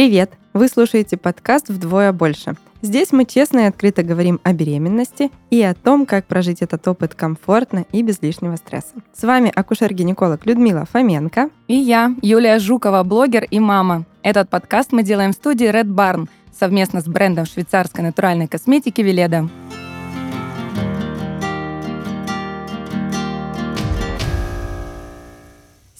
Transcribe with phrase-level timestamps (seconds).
[0.00, 0.32] Привет!
[0.54, 2.54] Вы слушаете подкаст «Вдвое больше».
[2.80, 7.14] Здесь мы честно и открыто говорим о беременности и о том, как прожить этот опыт
[7.14, 8.94] комфортно и без лишнего стресса.
[9.12, 11.50] С вами акушер-гинеколог Людмила Фоменко.
[11.68, 14.06] И я, Юлия Жукова, блогер и мама.
[14.22, 19.50] Этот подкаст мы делаем в студии Red Barn совместно с брендом швейцарской натуральной косметики Веледа.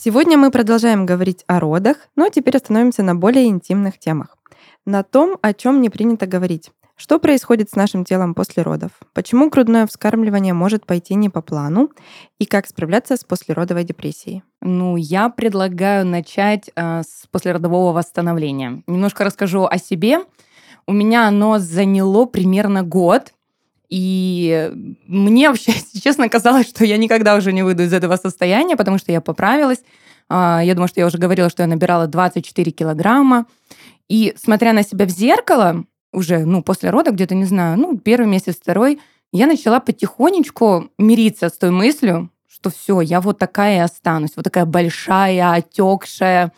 [0.03, 4.39] Сегодня мы продолжаем говорить о родах, но теперь остановимся на более интимных темах.
[4.87, 6.71] На том, о чем не принято говорить.
[6.97, 8.93] Что происходит с нашим телом после родов?
[9.13, 11.91] Почему грудное вскармливание может пойти не по плану?
[12.39, 14.43] И как справляться с послеродовой депрессией?
[14.63, 18.83] Ну, я предлагаю начать э, с послеродового восстановления.
[18.87, 20.21] Немножко расскажу о себе.
[20.87, 23.35] У меня оно заняло примерно год.
[23.91, 24.73] И
[25.07, 28.99] мне вообще, если честно, казалось, что я никогда уже не выйду из этого состояния, потому
[28.99, 29.81] что я поправилась.
[30.29, 33.47] А, я думаю, что я уже говорила, что я набирала 24 килограмма.
[34.09, 38.27] И смотря на себя в зеркало, уже, ну, после родов, где-то, не знаю, ну, первый
[38.27, 39.01] месяц, второй,
[39.33, 44.43] я начала потихонечку мириться с той мыслью, что все, я вот такая и останусь, вот
[44.43, 46.53] такая большая, отекшая,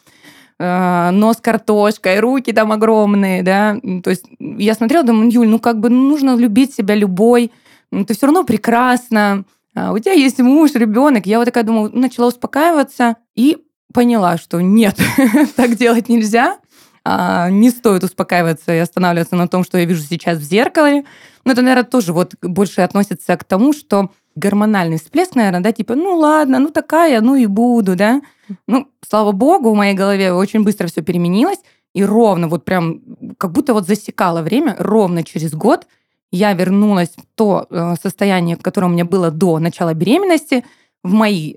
[0.64, 3.77] Э, нос картошкой, руки там огромные, да.
[4.05, 7.50] То есть я смотрела, думаю, Юль, ну как бы нужно любить себя любой,
[7.91, 9.42] ты все равно прекрасна,
[9.74, 11.27] а у тебя есть муж, ребенок.
[11.27, 13.58] Я вот такая думаю, начала успокаиваться и
[13.92, 14.96] поняла, что нет,
[15.56, 16.58] так делать нельзя.
[17.05, 21.05] А, не стоит успокаиваться и останавливаться на том, что я вижу сейчас в зеркале.
[21.44, 25.94] Но это, наверное, тоже вот больше относится к тому, что гормональный всплеск, наверное, да, типа,
[25.94, 28.20] ну ладно, ну такая, ну и буду, да.
[28.66, 31.58] Ну, слава богу, в моей голове очень быстро все переменилось,
[31.94, 33.00] и ровно вот прям,
[33.39, 35.86] как будто вот засекало время, ровно через год
[36.30, 40.64] я вернулась в то э, состояние, которое у меня было до начала беременности,
[41.05, 41.56] в мои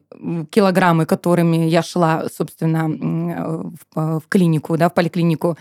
[0.50, 5.56] килограммы, которыми я шла, собственно, в, в клинику, да, в поликлинику,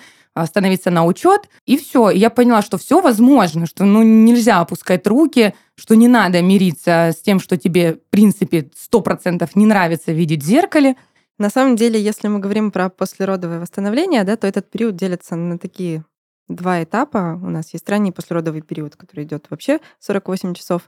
[0.47, 2.11] становиться на учет, и все.
[2.11, 7.21] Я поняла, что все возможно, что ну, нельзя опускать руки, что не надо мириться с
[7.21, 10.97] тем, что тебе, в принципе, сто процентов не нравится видеть в зеркале.
[11.39, 15.59] На самом деле, если мы говорим про послеродовое восстановление, да, то этот период делится на
[15.59, 16.05] такие
[16.49, 17.39] два этапа.
[17.43, 20.83] У нас есть ранний послеродовый период, который идет вообще 48 часов,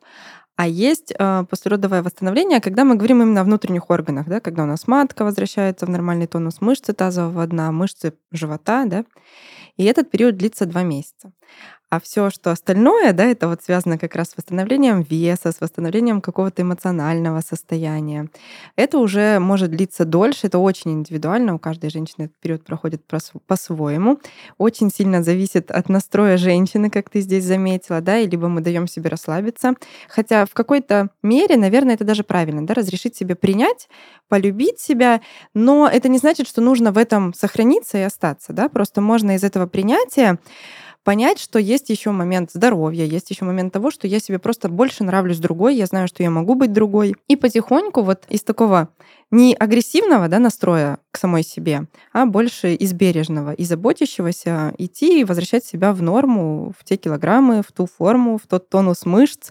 [0.57, 4.67] а есть э, послеродовое восстановление, когда мы говорим именно о внутренних органах, да, когда у
[4.67, 9.05] нас матка возвращается в нормальный тонус, мышцы тазового дна, мышцы живота, да,
[9.77, 11.33] и этот период длится два месяца.
[11.89, 16.21] А все, что остальное, да, это вот связано как раз с восстановлением веса, с восстановлением
[16.21, 18.29] какого-то эмоционального состояния.
[18.75, 23.03] Это уже может длиться дольше, это очень индивидуально, у каждой женщины этот период проходит
[23.47, 24.19] по-своему.
[24.59, 28.89] Очень сильно зависит от настроя женщины, как ты здесь заметила, да, и либо мы даем
[28.89, 29.75] себе расслабиться.
[30.09, 33.89] Хотя в какой-то мере, наверное, это даже правильно, да, разрешить себе принять,
[34.29, 35.21] полюбить себя,
[35.55, 39.45] но это не значит, что нужно в этом сохраниться и остаться, да, просто можно из
[39.45, 40.41] этого принятия
[41.06, 45.05] понять, что есть еще момент здоровья, есть еще момент того, что я себе просто больше
[45.05, 47.15] нравлюсь другой, я знаю, что я могу быть другой.
[47.28, 48.89] И потихоньку вот из такого
[49.31, 55.25] не агрессивного да, настроя к самой себе, а больше из бережного и заботящегося идти и
[55.25, 59.50] возвращать себя в норму, в те килограммы, в ту форму, в тот тонус мышц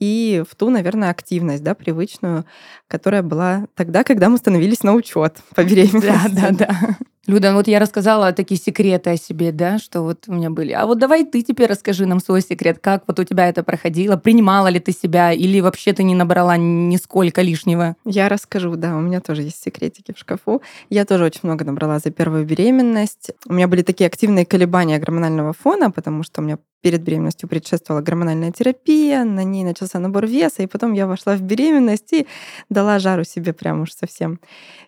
[0.00, 2.44] и в ту, наверное, активность, да, привычную,
[2.88, 6.34] которая была тогда, когда мы становились на учет по беременности.
[6.34, 6.96] Да, да, да.
[7.26, 10.72] Люда, вот я рассказала такие секреты о себе, да, что вот у меня были.
[10.72, 14.16] А вот давай ты теперь расскажи нам свой секрет, как вот у тебя это проходило,
[14.16, 17.94] принимала ли ты себя или вообще ты не набрала нисколько лишнего?
[18.04, 20.62] Я расскажу, да, у меня тоже есть секретики в шкафу.
[20.88, 23.30] Я тоже очень много набрала за первую беременность.
[23.46, 28.02] У меня были такие активные колебания гормонального фона, потому что у меня перед беременностью предшествовала
[28.02, 32.26] гормональная терапия, на ней начался набор веса, и потом я вошла в беременность и
[32.68, 34.40] дала жару себе прям уж совсем.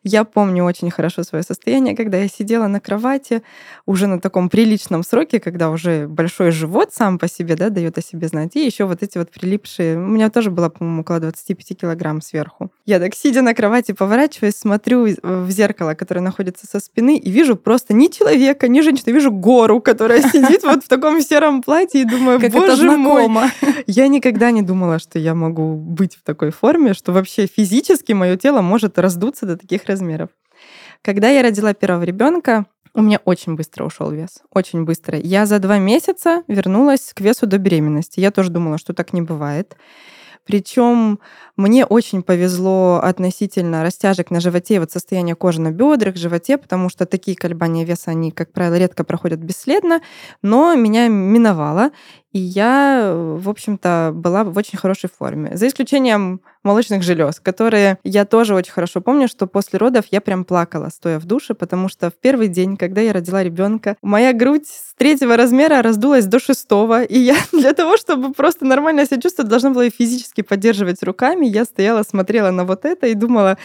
[0.02, 3.42] Я помню очень хорошо свое состояние, когда я сидела на кровати
[3.86, 8.02] уже на таком приличном сроке, когда уже большой живот сам по себе да, дает о
[8.02, 9.96] себе знать, и еще вот эти вот прилипшие...
[9.96, 12.70] У меня тоже было, по-моему, около 25 килограмм сверху.
[12.84, 17.56] Я так, сидя на кровати, поворачиваюсь, смотрю в зеркало, которое находится со спины, и вижу
[17.56, 22.04] просто ни человека, ни женщины, вижу гору, которая сидит вот в таком сером платье, и
[22.04, 23.28] думаю, как боже мой,
[23.86, 28.36] я никогда не думала, что я могу быть в такой форме, что вообще физически мое
[28.36, 30.30] тело может раздуться до таких размеров.
[31.02, 34.42] Когда я родила первого ребенка, у меня очень быстро ушел вес.
[34.52, 35.18] Очень быстро.
[35.18, 38.20] Я за два месяца вернулась к весу до беременности.
[38.20, 39.76] Я тоже думала, что так не бывает.
[40.44, 41.20] Причем
[41.56, 46.88] мне очень повезло относительно растяжек на животе и вот состояние кожи на бедрах, животе, потому
[46.88, 50.00] что такие колебания веса, они, как правило, редко проходят бесследно,
[50.42, 51.90] но меня миновало.
[52.32, 55.56] И я, в общем-то, была в очень хорошей форме.
[55.56, 60.44] За исключением молочных желез, которые я тоже очень хорошо помню, что после родов я прям
[60.44, 64.66] плакала, стоя в душе, потому что в первый день, когда я родила ребенка, моя грудь
[64.66, 69.50] с третьего размера раздулась до шестого, и я для того, чтобы просто нормально себя чувствовать,
[69.50, 71.46] должна была ее физически поддерживать руками.
[71.46, 73.58] Я стояла, смотрела на вот это и думала,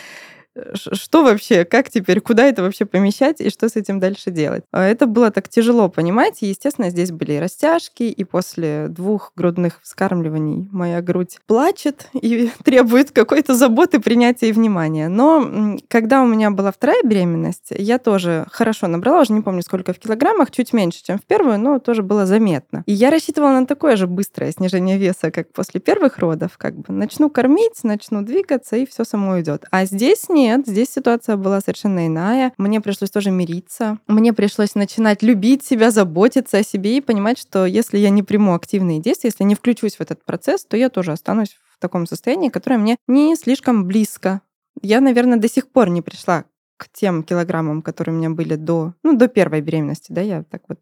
[0.74, 4.64] что вообще, как теперь, куда это вообще помещать и что с этим дальше делать.
[4.72, 9.80] А это было так тяжело понимать, и, естественно, здесь были растяжки, и после двух грудных
[9.82, 15.08] вскармливаний моя грудь плачет и требует какой-то заботы, принятия и внимания.
[15.10, 19.94] Но когда у меня была вторая беременность, я тоже хорошо набрала, уже не помню сколько
[19.94, 22.84] в килограммах, чуть меньше, чем в первую, но тоже было заметно.
[22.86, 26.94] И я рассчитывала на такое же быстрое снижение веса, как после первых родов, как бы
[26.94, 29.66] начну кормить, начну двигаться, и все само уйдет.
[29.72, 32.54] А здесь не нет, здесь ситуация была совершенно иная.
[32.58, 34.00] Мне пришлось тоже мириться.
[34.08, 38.54] Мне пришлось начинать любить себя, заботиться о себе и понимать, что если я не приму
[38.54, 42.48] активные действия, если не включусь в этот процесс, то я тоже останусь в таком состоянии,
[42.48, 44.42] которое мне не слишком близко.
[44.82, 46.46] Я, наверное, до сих пор не пришла
[46.78, 50.62] к тем килограммам, которые у меня были до, ну, до первой беременности, да, я так
[50.70, 50.80] вот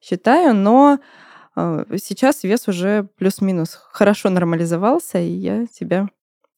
[0.00, 1.00] считаю, но
[1.56, 6.08] э, сейчас вес уже плюс-минус хорошо нормализовался, и я себя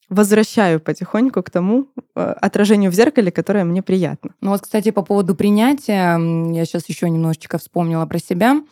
[0.09, 4.31] возвращаю потихоньку к тому э, отражению в зеркале, которое мне приятно.
[4.41, 6.19] Ну вот, кстати, по поводу принятия,
[6.53, 8.63] я сейчас еще немножечко вспомнила про себя.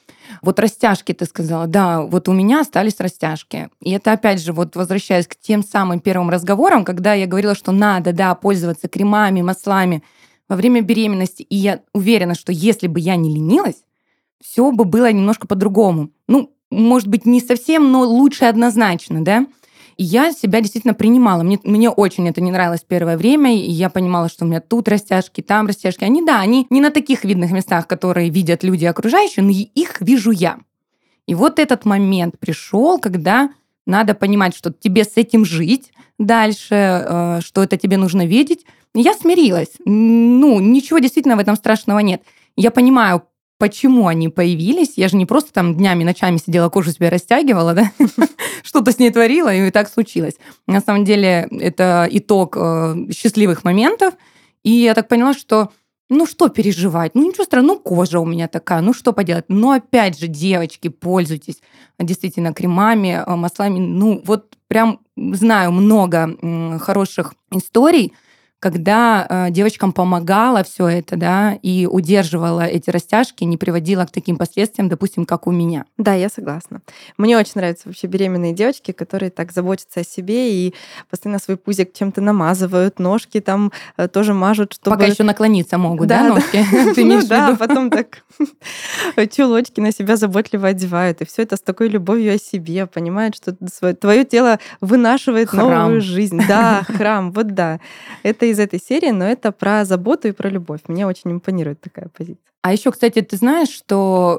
[0.42, 3.68] Вот растяжки ты сказала, да, вот у меня остались растяжки.
[3.80, 7.70] И это опять же, вот возвращаясь к тем самым первым разговорам, когда я говорила, что
[7.70, 10.02] надо, да, пользоваться кремами, маслами
[10.48, 11.42] во время беременности.
[11.42, 13.82] И я уверена, что если бы я не ленилась,
[14.40, 16.10] все бы было немножко по-другому.
[16.28, 19.46] Ну, может быть, не совсем, но лучше однозначно, да?
[19.96, 21.42] И я себя действительно принимала.
[21.42, 24.88] Мне, мне очень это не нравилось первое время, и я понимала, что у меня тут
[24.88, 26.04] растяжки, там растяжки.
[26.04, 30.30] Они, да, они не на таких видных местах, которые видят люди окружающие, но их вижу
[30.30, 30.58] я.
[31.26, 33.50] И вот этот момент пришел, когда
[33.86, 38.66] надо понимать, что тебе с этим жить дальше, э, что это тебе нужно видеть.
[38.94, 39.72] Я смирилась.
[39.84, 42.22] Ну, ничего действительно в этом страшного нет.
[42.56, 43.22] Я понимаю,
[43.58, 44.94] почему они появились.
[44.96, 47.92] Я же не просто там днями, ночами сидела, кожу себе растягивала, да,
[48.62, 50.34] что-то с ней творила, и так случилось.
[50.66, 54.14] На самом деле это итог э, счастливых моментов,
[54.62, 55.70] и я так поняла, что
[56.08, 57.14] ну что переживать?
[57.14, 59.46] Ну ничего страшного, ну кожа у меня такая, ну что поделать?
[59.48, 61.60] Но опять же, девочки, пользуйтесь
[61.98, 63.78] действительно кремами, э, маслами.
[63.78, 68.12] Ну вот прям знаю много хороших историй,
[68.58, 74.36] когда э, девочкам помогала все это, да, и удерживала эти растяжки, не приводила к таким
[74.36, 75.84] последствиям, допустим, как у меня.
[75.98, 76.80] Да, я согласна.
[77.18, 80.74] Мне очень нравятся вообще беременные девочки, которые так заботятся о себе и
[81.10, 84.96] постоянно свой пузик чем-то намазывают, ножки там э, тоже мажут, чтобы...
[84.96, 86.64] Пока еще наклониться могут, да, да ножки?
[86.94, 88.22] Ты ну, да, потом так
[89.32, 93.54] чулочки на себя заботливо одевают, и все это с такой любовью о себе, понимают, что
[93.94, 96.40] твое тело вынашивает новую жизнь.
[96.48, 97.80] Да, храм, вот да.
[98.22, 100.80] Это из этой серии, но это про заботу и про любовь.
[100.88, 102.42] Мне очень импонирует такая позиция.
[102.62, 104.38] А еще, кстати, ты знаешь, что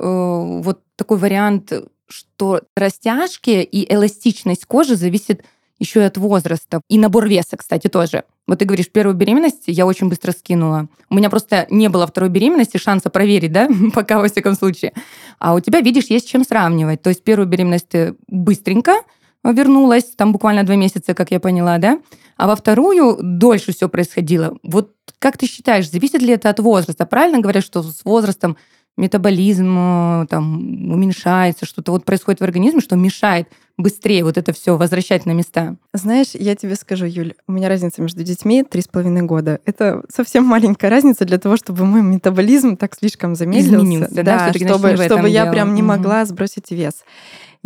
[0.60, 1.72] э, вот такой вариант,
[2.08, 5.44] что растяжки и эластичность кожи зависит
[5.80, 6.82] еще и от возраста.
[6.90, 8.24] И набор веса, кстати, тоже.
[8.48, 10.88] Вот ты говоришь, первую беременность я очень быстро скинула.
[11.10, 14.94] У меня просто не было второй беременности, шанса проверить, да, пока во всяком случае.
[15.40, 17.02] А у тебя, видишь, есть чем сравнивать.
[17.02, 19.02] То есть первую беременность ты быстренько
[19.44, 22.00] вернулась, там буквально два месяца, как я поняла, да?
[22.38, 24.58] А во вторую дольше все происходило.
[24.64, 27.06] Вот как ты считаешь, зависит ли это от возраста?
[27.06, 28.58] Правильно говорят, что с возрастом
[28.98, 34.76] метаболизм э, там уменьшается, что-то вот происходит в организме, что мешает быстрее вот это все
[34.76, 35.78] возвращать на места.
[35.94, 39.60] Знаешь, я тебе скажу, Юль, у меня разница между детьми три с половиной года.
[39.66, 43.76] Это совсем маленькая разница для того, чтобы мой метаболизм так слишком замедлился.
[43.76, 47.04] Изменился, да, да чтобы, чтобы я прям не могла сбросить вес.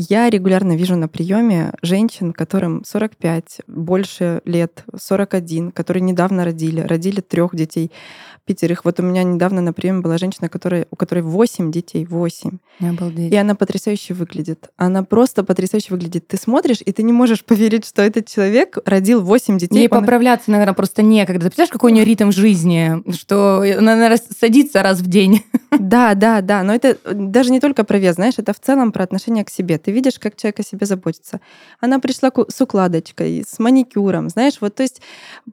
[0.10, 7.22] Я регулярно вижу на приеме женщин, которым 45, больше лет, 41, которые недавно родили, родили
[7.22, 7.92] трех детей
[8.46, 8.84] пятерых.
[8.84, 12.58] Вот у меня недавно на приеме была женщина, которая, у которой 8 детей, 8.
[12.80, 13.32] Обалдеть.
[13.32, 14.70] И она потрясающе выглядит.
[14.76, 16.28] Она просто потрясающе выглядит.
[16.28, 19.78] Ты смотришь, и ты не можешь поверить, что этот человек родил 8 детей.
[19.78, 20.00] Ей он...
[20.00, 21.42] поправляться, наверное, просто некогда.
[21.42, 23.04] Ты представляешь, какой у нее ритм жизни?
[23.14, 25.44] Что она, наверное, садится раз в день.
[25.80, 26.64] Да, да, да.
[26.64, 29.78] Но это даже не только про вес, знаешь, это в целом про отношение к себе.
[29.78, 31.40] Ты видишь, как человек о себе заботится.
[31.80, 35.02] Она пришла с укладочкой, с маникюром, знаешь, вот, то есть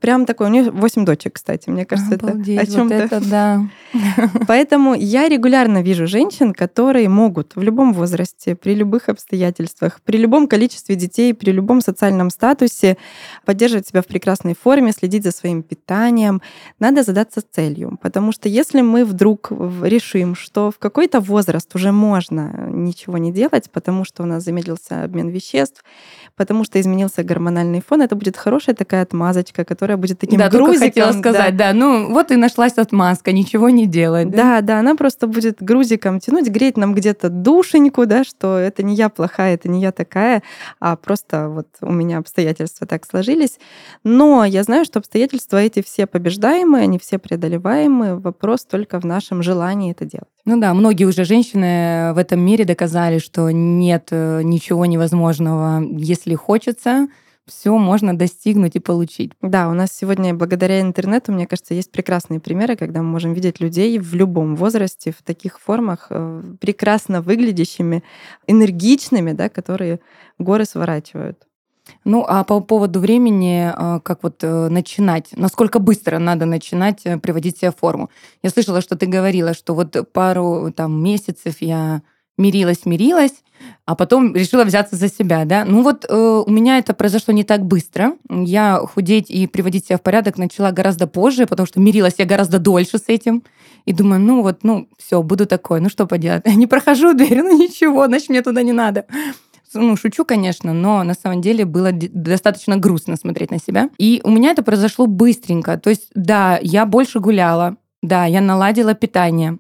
[0.01, 2.61] прям такой, у нее 8 дочек, кстати, мне кажется, Обалдеть.
[2.61, 2.95] это о чем-то.
[2.95, 3.69] Вот это да.
[4.47, 10.47] Поэтому я регулярно вижу женщин, которые могут в любом возрасте, при любых обстоятельствах, при любом
[10.49, 12.97] количестве детей, при любом социальном статусе
[13.45, 16.43] поддерживать себя в прекрасной форме, следить за своим питанием.
[16.79, 19.51] Надо задаться целью, потому что если мы вдруг
[19.83, 25.03] решим, что в какой-то возраст уже можно ничего не делать, потому что у нас замедлился
[25.03, 25.85] обмен веществ,
[26.39, 30.87] потому что изменился гормональный фон, это будет хорошая такая отмазочка, которая будет таким да, грузиком.
[30.89, 31.73] хотела сказать, да.
[31.73, 31.79] да.
[31.79, 34.31] Ну, вот и нашлась отмазка, ничего не делать.
[34.31, 34.37] Да?
[34.37, 38.95] да, да, она просто будет грузиком тянуть, греть нам где-то душеньку, да, что это не
[38.95, 40.43] я плохая, это не я такая,
[40.81, 43.59] а просто вот у меня обстоятельства так сложились.
[44.05, 48.15] Но я знаю, что обстоятельства эти все побеждаемые, они все преодолеваемые.
[48.15, 50.29] Вопрос только в нашем желании это делать.
[50.49, 56.28] Ну да, многие уже женщины в этом мире доказали, что нет э, ничего невозможного, если
[56.35, 57.09] хочется
[57.49, 59.33] все можно достигнуть и получить.
[59.43, 63.61] Да, у нас сегодня благодаря интернету, мне кажется, есть прекрасные примеры, когда мы можем видеть
[63.61, 68.05] людей в любом возрасте, в таких формах, э, прекрасно выглядящими,
[68.47, 70.01] энергичными, да, которые
[70.39, 71.39] горы сворачивают.
[72.05, 77.59] Ну, а по поводу времени, э, как вот э, начинать, насколько быстро надо начинать приводить
[77.59, 78.11] себя в форму?
[78.43, 82.03] Я слышала, что ты говорила, что вот пару там месяцев я
[82.37, 83.43] мирилась, мирилась,
[83.85, 85.65] а потом решила взяться за себя, да.
[85.65, 88.13] Ну вот э, у меня это произошло не так быстро.
[88.29, 92.59] Я худеть и приводить себя в порядок начала гораздо позже, потому что мирилась я гораздо
[92.59, 93.43] дольше с этим.
[93.87, 96.45] И думаю, ну вот, ну все, буду такой, ну что поделать.
[96.57, 99.07] Не прохожу дверь, ну ничего, значит, мне туда не надо.
[99.75, 103.91] Ну, шучу, конечно, но на самом деле было достаточно грустно смотреть на себя.
[103.99, 105.77] И у меня это произошло быстренько.
[105.79, 109.59] То есть, да, я больше гуляла, да, я наладила питание,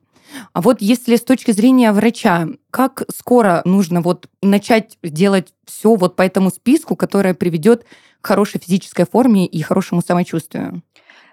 [0.52, 6.16] а вот если с точки зрения врача, как скоро нужно вот начать делать все вот
[6.16, 7.84] по этому списку, которое приведет
[8.20, 10.82] к хорошей физической форме и хорошему самочувствию?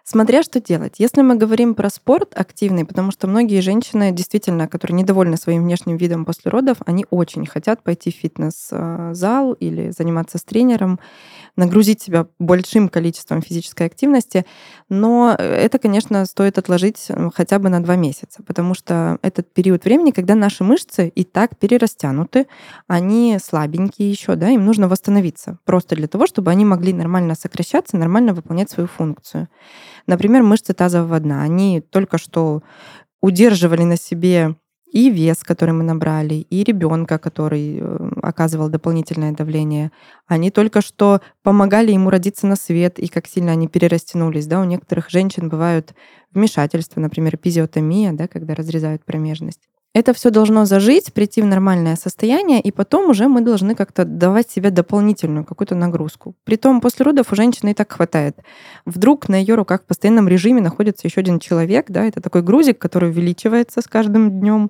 [0.07, 0.95] Смотря что делать.
[0.99, 5.97] Если мы говорим про спорт активный, потому что многие женщины, действительно, которые недовольны своим внешним
[5.97, 10.99] видом после родов, они очень хотят пойти в фитнес-зал или заниматься с тренером,
[11.55, 14.45] нагрузить себя большим количеством физической активности.
[14.89, 20.11] Но это, конечно, стоит отложить хотя бы на два месяца, потому что этот период времени,
[20.11, 22.47] когда наши мышцы и так перерастянуты,
[22.87, 27.97] они слабенькие еще, да, им нужно восстановиться просто для того, чтобы они могли нормально сокращаться,
[27.97, 29.47] нормально выполнять свою функцию.
[30.07, 31.41] Например, мышцы тазового дна.
[31.41, 32.61] Они только что
[33.21, 34.55] удерживали на себе
[34.91, 39.91] и вес, который мы набрали, и ребенка, который э, оказывал дополнительное давление.
[40.27, 44.47] Они только что помогали ему родиться на свет, и как сильно они перерастянулись.
[44.47, 44.61] Да?
[44.61, 45.93] У некоторых женщин бывают
[46.33, 49.61] вмешательства, например, эпизиотомия, да, когда разрезают промежность.
[49.95, 54.51] Это все должно зажить, прийти в нормальное состояние, и потом уже мы должны как-то давать
[54.51, 56.35] себе дополнительную какую-то нагрузку.
[56.43, 58.37] Притом после родов у женщины и так хватает.
[58.85, 62.77] Вдруг на ее руках в постоянном режиме находится еще один человек, да, это такой грузик,
[62.77, 64.69] который увеличивается с каждым днем.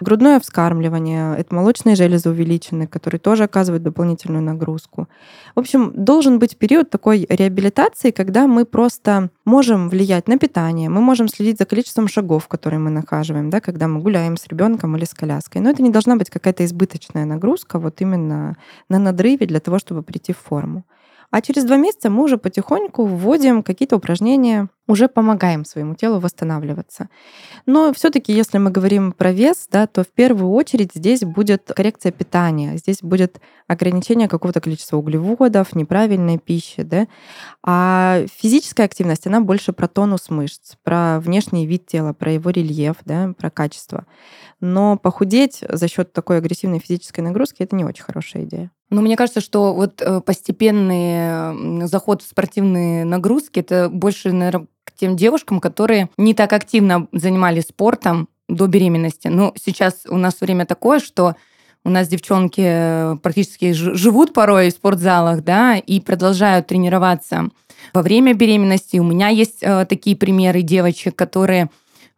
[0.00, 5.08] Грудное вскармливание, это молочные железы увеличены, которые тоже оказывают дополнительную нагрузку.
[5.54, 11.00] В общем, должен быть период такой реабилитации, когда мы просто можем влиять на питание, мы
[11.00, 15.04] можем следить за количеством шагов, которые мы нахаживаем, да, когда мы гуляем с ребенком или
[15.04, 15.60] с коляской.
[15.60, 18.56] Но это не должна быть какая-то избыточная нагрузка вот именно
[18.88, 20.84] на надрыве для того, чтобы прийти в форму.
[21.34, 27.08] А через два месяца мы уже потихоньку вводим какие-то упражнения, уже помогаем своему телу восстанавливаться.
[27.64, 32.12] Но все-таки, если мы говорим про вес, да, то в первую очередь здесь будет коррекция
[32.12, 37.06] питания, здесь будет ограничение какого-то количества углеводов, неправильной пищи, да.
[37.62, 42.96] А физическая активность, она больше про тонус мышц, про внешний вид тела, про его рельеф,
[43.04, 44.06] да, про качество.
[44.60, 48.70] Но похудеть за счет такой агрессивной физической нагрузки это не очень хорошая идея.
[48.90, 54.92] Ну, мне кажется, что вот э, постепенный заход в спортивные нагрузки это больше, наверное, к
[54.92, 59.28] тем девушкам, которые не так активно занимались спортом до беременности.
[59.28, 61.34] Ну, сейчас у нас время такое, что
[61.84, 67.50] у нас девчонки э, практически живут порой в спортзалах, да, и продолжают тренироваться
[67.92, 68.98] во время беременности.
[68.98, 71.68] У меня есть э, такие примеры девочек, которые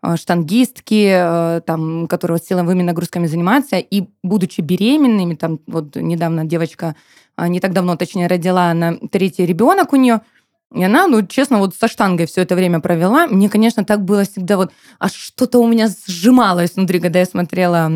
[0.06, 6.94] Э, штангистки, э, там, которые силовыми нагрузками занимаются, и будучи беременными, там вот недавно девочка,
[7.36, 10.20] э, не так давно, точнее, родила, она третий ребенок у нее,
[10.74, 13.26] и она, ну, честно, вот со штангой все это время провела.
[13.26, 17.88] Мне, конечно, так было всегда вот, аж что-то у меня сжималось внутри, когда я смотрела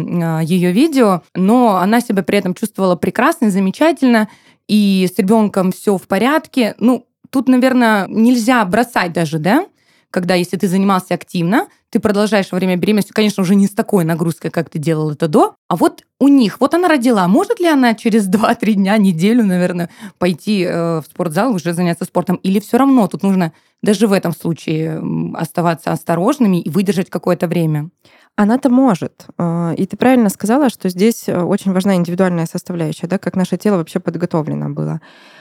[0.42, 4.28] ее видео, но она себя при этом чувствовала прекрасно замечательно,
[4.68, 6.76] и с ребенком все в порядке.
[6.78, 9.66] Ну, тут, наверное, нельзя бросать даже, да,
[10.10, 14.04] когда если ты занимался активно, ты продолжаешь во время беременности, конечно, уже не с такой
[14.04, 17.66] нагрузкой, как ты делал это до, а вот у них, вот она родила, может ли
[17.66, 22.76] она через 2-3 дня, неделю, наверное, пойти э, в спортзал, уже заняться спортом, или все
[22.76, 23.52] равно тут нужно
[23.82, 25.02] даже в этом случае
[25.34, 27.90] оставаться осторожными и выдержать какое-то время?
[28.36, 29.26] Она-то может.
[29.36, 33.56] А, и ты правильно сказала, что здесь э, очень важна индивидуальная составляющая, да, как наше
[33.56, 35.00] тело вообще подготовлено было.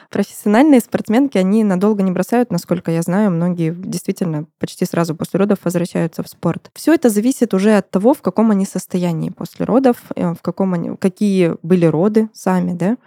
[0.09, 5.59] Профессиональные спортсменки, они надолго не бросают, насколько я знаю, многие действительно почти сразу после родов
[5.63, 6.71] возвращаются в спорт.
[6.73, 10.73] Все это зависит уже от того, в каком они состоянии после родов, э, в каком
[10.73, 12.97] они, какие были роды сами, да,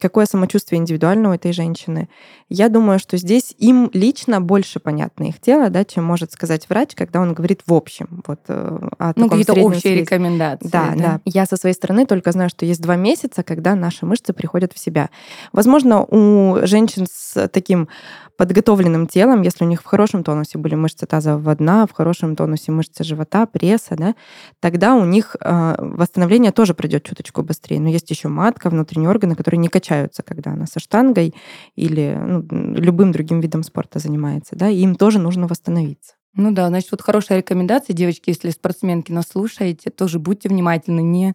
[0.00, 2.08] какое самочувствие индивидуально у этой женщины.
[2.48, 6.94] Я думаю, что здесь им лично больше понятно их тело, да, чем может сказать врач,
[6.94, 8.22] когда он говорит в общем.
[8.26, 10.00] Вот, э, о ну, какие-то общие свете.
[10.00, 10.68] рекомендации.
[10.68, 11.20] Да, да, да.
[11.24, 14.78] Я со своей стороны только знаю, что есть два месяца, когда наши мышцы приходят в
[14.78, 15.10] себя.
[15.52, 17.88] Возможно, у женщин с таким
[18.36, 22.72] подготовленным телом, если у них в хорошем тонусе были мышцы тазового дна, в хорошем тонусе
[22.72, 24.14] мышцы живота, пресса, да,
[24.60, 27.80] тогда у них э, восстановление тоже пройдет чуточку быстрее.
[27.80, 31.34] Но есть еще матка, внутренние органы, которые не качаются, когда она со штангой
[31.74, 36.14] или ну, любым другим видом спорта занимается, да, и им тоже нужно восстановиться.
[36.36, 41.34] Ну да, значит, вот хорошая рекомендация, девочки, если спортсменки нас слушаете, тоже будьте внимательны, не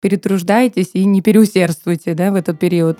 [0.00, 2.98] перетруждайтесь и не переусердствуйте да, в этот период.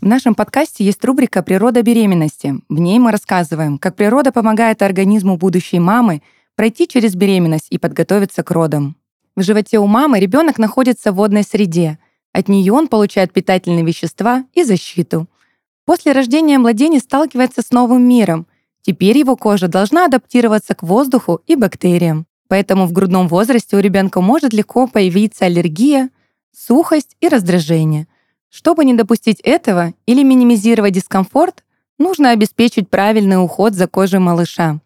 [0.00, 2.54] В нашем подкасте есть рубрика «Природа беременности».
[2.70, 6.22] В ней мы рассказываем, как природа помогает организму будущей мамы
[6.56, 8.96] пройти через беременность и подготовиться к родам.
[9.36, 11.98] В животе у мамы ребенок находится в водной среде.
[12.32, 15.28] От нее он получает питательные вещества и защиту.
[15.84, 18.46] После рождения младенец сталкивается с новым миром.
[18.82, 22.26] Теперь его кожа должна адаптироваться к воздуху и бактериям.
[22.48, 26.10] Поэтому в грудном возрасте у ребенка может легко появиться аллергия,
[26.52, 28.06] сухость и раздражение–
[28.56, 31.64] чтобы не допустить этого или минимизировать дискомфорт,
[31.98, 34.78] нужно обеспечить правильный уход за кожей малыша.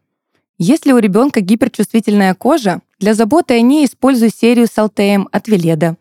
[0.56, 5.96] Если у ребенка гиперчувствительная кожа, для заботы о ней используй серию с Алтеем от Веледа.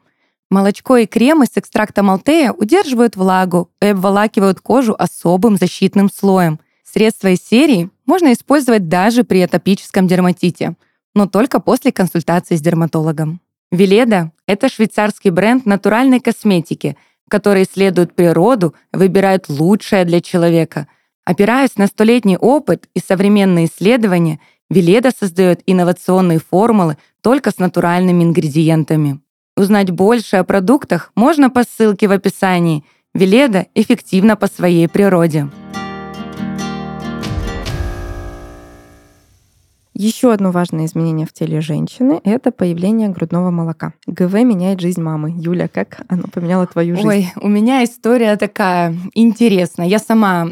[0.50, 6.60] Молочко и кремы с экстрактом Алтея удерживают влагу и обволакивают кожу особым защитным слоем.
[6.84, 10.75] Средства из серии можно использовать даже при атопическом дерматите,
[11.13, 13.42] но только после консультации с дерматологом.
[13.72, 16.96] Веледа— это швейцарский бренд натуральной косметики—
[17.27, 20.88] которые исследуют природу, выбирают лучшее для человека.
[21.25, 24.39] Опираясь на столетний опыт и современные исследования,
[24.70, 29.22] Веледа создает инновационные формулы только с натуральными ингредиентами.
[29.56, 32.84] Узнать больше о продуктах можно по ссылке в описании.
[33.14, 35.48] Веледа эффективна по своей природе.
[39.94, 43.94] Еще одно важное изменение в теле женщины— это появление грудного молока.
[44.06, 45.34] ГВ меняет жизнь мамы.
[45.36, 47.08] Юля, как оно поменяло твою жизнь?
[47.08, 49.88] Ой, у меня история такая интересная.
[49.88, 50.44] Я сама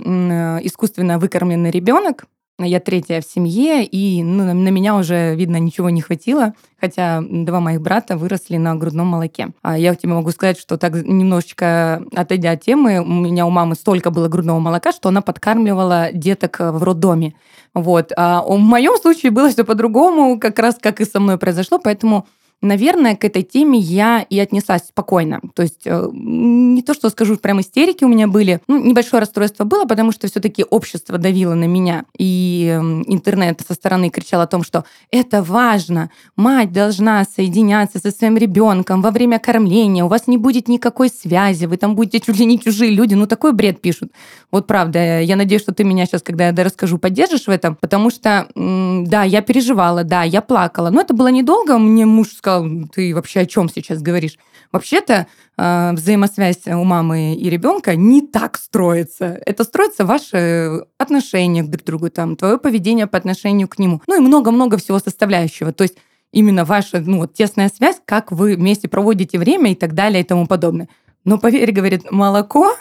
[0.64, 2.26] искусственно выкормленный ребенок,
[2.58, 7.60] я третья в семье, и ну, на меня уже, видно, ничего не хватило, хотя два
[7.60, 9.50] моих брата выросли на грудном молоке.
[9.62, 13.76] А я тебе могу сказать, что так немножечко отойдя от темы, у меня у мамы
[13.76, 17.34] столько было грудного молока, что она подкармливала деток в роддоме.
[17.74, 18.14] Вот.
[18.16, 22.26] А в моем случае было все по-другому, как раз как и со мной произошло, поэтому
[22.62, 25.42] наверное, к этой теме я и отнеслась спокойно.
[25.54, 28.60] То есть э, не то, что скажу, прям истерики у меня были.
[28.68, 32.06] Ну, небольшое расстройство было, потому что все таки общество давило на меня.
[32.18, 32.68] И
[33.08, 36.10] интернет со стороны кричал о том, что это важно.
[36.36, 40.04] Мать должна соединяться со своим ребенком во время кормления.
[40.04, 41.66] У вас не будет никакой связи.
[41.66, 43.14] Вы там будете чуть ли не чужие люди.
[43.14, 44.12] Ну, такой бред пишут.
[44.52, 45.22] Вот правда.
[45.22, 47.76] Я надеюсь, что ты меня сейчас, когда я расскажу, поддержишь в этом.
[47.76, 50.90] Потому что, да, я переживала, да, я плакала.
[50.90, 51.78] Но это было недолго.
[51.78, 54.38] Мне муж сказал, сказал, ты вообще о чем сейчас говоришь?
[54.72, 55.26] Вообще-то
[55.58, 59.42] э, взаимосвязь у мамы и ребенка не так строится.
[59.46, 64.02] Это строится ваше отношение друг к другу, там, твое поведение по отношению к нему.
[64.08, 65.72] Ну и много-много всего составляющего.
[65.72, 65.98] То есть
[66.32, 70.26] именно ваша ну, вот, тесная связь, как вы вместе проводите время и так далее и
[70.26, 70.88] тому подобное.
[71.24, 72.76] Но поверь, говорит, молоко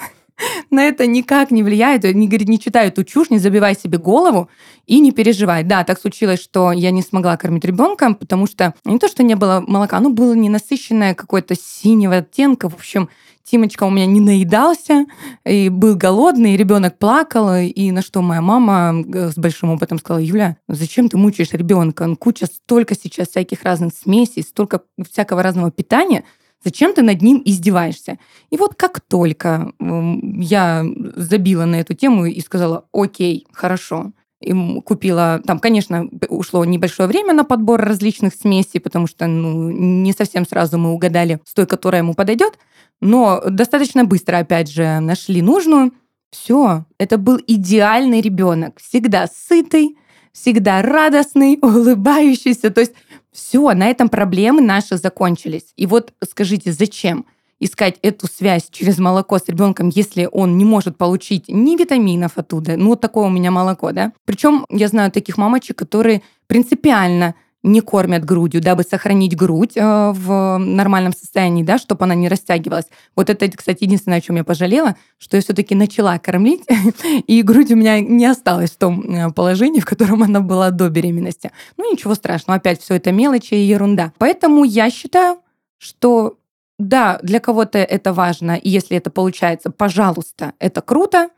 [0.70, 2.04] на это никак не влияет.
[2.04, 4.48] Не, говорит, не читай эту чушь, не забивай себе голову
[4.86, 5.62] и не переживай.
[5.62, 9.34] Да, так случилось, что я не смогла кормить ребенка, потому что не то, что не
[9.34, 12.68] было молока, оно было ненасыщенное какое-то синего оттенка.
[12.68, 13.08] В общем,
[13.44, 15.04] Тимочка у меня не наедался,
[15.44, 19.98] и был голодный, и ребенок плакал, и на что моя мама э, с большим опытом
[19.98, 22.16] сказала, Юля, зачем ты мучаешь ребенка?
[22.16, 26.24] Куча столько сейчас всяких разных смесей, столько всякого разного питания,
[26.64, 28.18] Зачем ты над ним издеваешься?
[28.50, 35.40] И вот как только я забила на эту тему и сказала, окей, хорошо, и купила,
[35.46, 40.78] там, конечно, ушло небольшое время на подбор различных смесей, потому что ну, не совсем сразу
[40.78, 42.58] мы угадали с той, которая ему подойдет,
[43.00, 45.92] но достаточно быстро, опять же, нашли нужную,
[46.30, 49.96] Все, это был идеальный ребенок, всегда сытый,
[50.34, 52.70] всегда радостный, улыбающийся.
[52.70, 52.92] То есть
[53.32, 55.72] все, на этом проблемы наши закончились.
[55.76, 57.24] И вот скажите, зачем
[57.60, 62.76] искать эту связь через молоко с ребенком, если он не может получить ни витаминов оттуда,
[62.76, 64.12] ну вот такое у меня молоко, да?
[64.26, 70.58] Причем я знаю таких мамочек, которые принципиально не кормят грудью, дабы сохранить грудь э, в
[70.58, 72.84] нормальном состоянии, да, чтобы она не растягивалась.
[73.16, 76.62] Вот это, кстати, единственное, о чем я пожалела, что я все-таки начала кормить,
[77.26, 80.90] и грудь у меня не осталась в том э, положении, в котором она была до
[80.90, 81.50] беременности.
[81.78, 84.12] Ну, ничего страшного, опять все это мелочи и ерунда.
[84.18, 85.38] Поэтому я считаю,
[85.78, 86.36] что
[86.78, 91.30] да, для кого-то это важно, и если это получается, пожалуйста, это круто,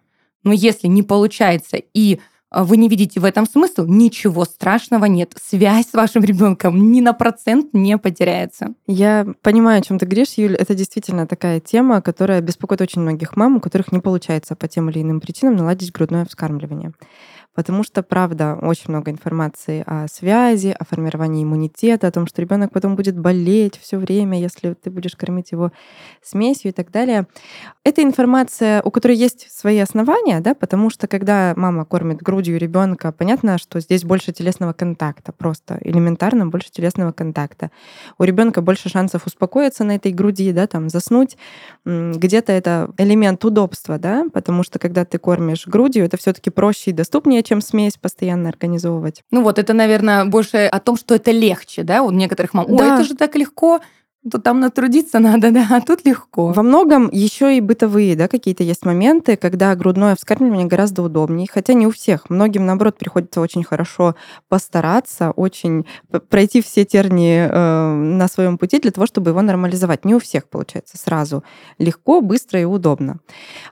[0.43, 2.21] но если не получается и
[2.65, 5.35] вы не видите в этом смысл, ничего страшного нет.
[5.43, 8.75] Связь с вашим ребенком ни на процент не потеряется.
[8.87, 10.55] Я понимаю, о чем ты говоришь, Юль.
[10.55, 14.91] Это действительно такая тема, которая беспокоит очень многих мам, у которых не получается по тем
[14.91, 16.93] или иным причинам наладить грудное вскармливание
[17.57, 22.71] потому что, правда, очень много информации о связи, о формировании иммунитета, о том, что ребенок
[22.71, 25.73] потом будет болеть все время, если ты будешь кормить его
[26.23, 27.27] смесью и так далее.
[27.83, 33.11] Это информация, у которой есть свои основания, да, потому что когда мама кормит грудью ребенка,
[33.11, 37.71] понятно, что здесь больше телесного контакта, просто элементарно больше телесного контакта.
[38.19, 41.39] У ребенка больше шансов успокоиться на этой груди, да, там заснуть.
[41.87, 46.93] Где-то это элемент удобства, да, потому что когда ты кормишь грудью, это все-таки проще и
[46.93, 49.23] доступнее, чем смесь постоянно организовывать.
[49.31, 52.67] Ну вот, это, наверное, больше о том, что это легче, да, у некоторых мам.
[52.69, 52.95] Ой, да.
[52.95, 53.81] это же так легко
[54.31, 56.49] то там натрудиться надо, да, а тут легко.
[56.49, 61.75] Во многом еще и бытовые, да, какие-то есть моменты, когда грудное вскармливание гораздо удобнее, хотя
[61.75, 62.29] не у всех.
[62.31, 64.17] Многим, наоборот, приходится очень хорошо
[64.49, 65.87] постараться, очень
[66.29, 70.05] пройти все тернии э, на своем пути для того, чтобы его нормализовать.
[70.05, 71.45] Не у всех получается сразу
[71.79, 73.19] легко, быстро и удобно.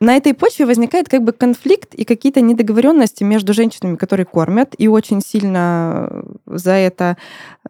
[0.01, 4.89] На этой почве возникает как бы конфликт и какие-то недоговоренности между женщинами, которые кормят и
[4.89, 7.17] очень сильно за это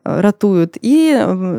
[0.04, 1.12] э, ратуют, и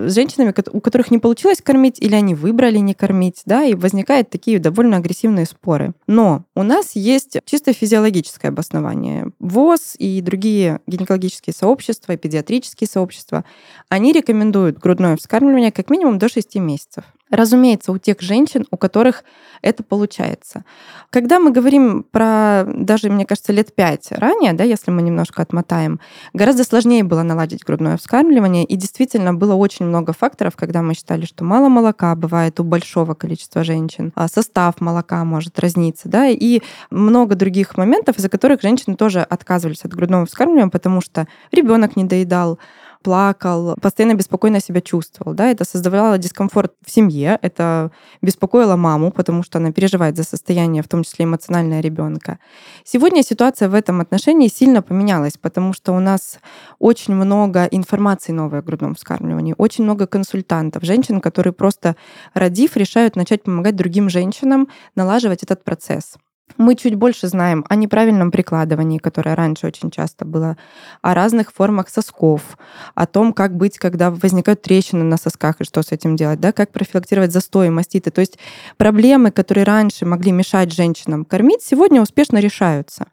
[0.07, 4.59] женщинами, у которых не получилось кормить, или они выбрали не кормить, да, и возникают такие
[4.59, 5.93] довольно агрессивные споры.
[6.07, 9.31] Но у нас есть чисто физиологическое обоснование.
[9.39, 13.45] ВОЗ и другие гинекологические сообщества, педиатрические сообщества,
[13.89, 17.05] они рекомендуют грудное вскармливание как минимум до 6 месяцев.
[17.35, 19.25] Разумеется, у тех женщин, у которых
[19.61, 20.63] это получается.
[21.09, 25.99] Когда мы говорим про даже, мне кажется, лет пять ранее, да, если мы немножко отмотаем,
[26.33, 31.25] гораздо сложнее было наладить грудное вскармливание, и действительно было очень много факторов, когда мы считали,
[31.25, 36.61] что мало молока бывает у большого количества женщин, а состав молока может разниться, да, и
[36.89, 42.05] много других моментов, из-за которых женщины тоже отказывались от грудного вскармливания, потому что ребенок не
[42.05, 42.59] доедал,
[43.05, 45.35] плакал, постоянно беспокойно себя чувствовал.
[45.35, 45.51] Да?
[45.51, 47.91] Это создавало дискомфорт в семье, это
[48.23, 52.39] беспокоило маму, потому что она переживает за состояние, в том числе эмоциональное ребенка.
[52.83, 56.39] Сегодня ситуация в этом отношении сильно поменялась, потому что у нас
[56.79, 61.95] очень много информации новой о грудном вскармливании, очень много консультантов, женщин, которые просто
[62.33, 66.15] родив, решают начать помогать другим женщинам налаживать этот процесс.
[66.57, 70.57] Мы чуть больше знаем о неправильном прикладывании, которое раньше очень часто было,
[71.01, 72.57] о разных формах сосков,
[72.93, 76.53] о том, как быть, когда возникают трещины на сосках и что с этим делать, да,
[76.53, 78.09] как профилактировать застои, маститы.
[78.09, 78.39] То есть
[78.77, 83.07] проблемы, которые раньше могли мешать женщинам кормить, сегодня успешно решаются.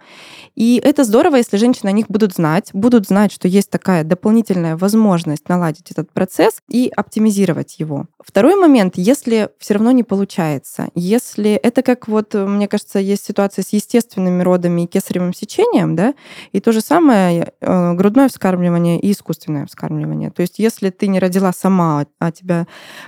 [0.54, 4.76] И это здорово, если женщины о них будут знать, будут знать, что есть такая дополнительная
[4.76, 8.06] возможность наладить этот процесс и оптимизировать его.
[8.24, 13.62] Второй момент, если все равно не получается, если это как вот, мне кажется, есть ситуация
[13.62, 16.14] с естественными родами и кесаревым сечением, да,
[16.52, 20.30] и то же самое э, грудное вскармливание и искусственное вскармливание.
[20.30, 22.66] То есть если ты не родила сама, а тебя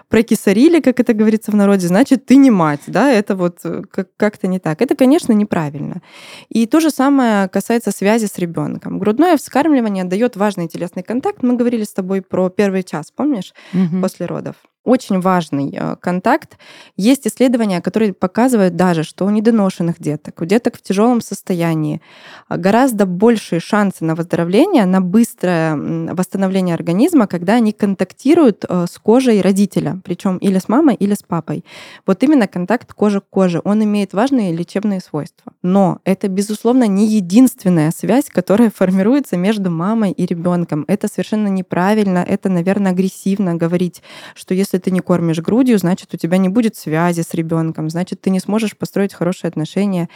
[0.09, 3.83] прокисарили, как это говорится в народе, значит, ты не мать, да, это вот э,
[4.16, 4.83] как-то не так.
[4.83, 6.03] Это, конечно, неправильно.
[6.48, 8.98] И то же самое касается связи с ребенком.
[8.98, 11.42] Грудное вскармливание дает важный телесный контакт.
[11.42, 14.00] Мы говорили с тобой про первый час, помнишь, угу.
[14.00, 16.59] после родов очень важный э, контакт.
[16.97, 22.01] Есть исследования, которые показывают даже, что у недоношенных деток, у деток в тяжелом состоянии
[22.49, 25.75] э, гораздо большие шансы на выздоровление, на быстрое
[26.14, 31.23] восстановление организма, когда они контактируют э, с кожей родителя, причем или с мамой, или с
[31.23, 31.64] папой.
[32.07, 35.53] Вот именно контакт кожи к коже, он имеет важные лечебные свойства.
[35.62, 40.85] Но это, безусловно, не единственная связь, которая формируется между мамой и ребенком.
[40.88, 44.03] Это совершенно неправильно, это, наверное, агрессивно говорить,
[44.35, 47.89] что если если ты не кормишь грудью, значит, у тебя не будет связи с ребенком,
[47.91, 50.09] значит, ты не сможешь построить хорошие отношения,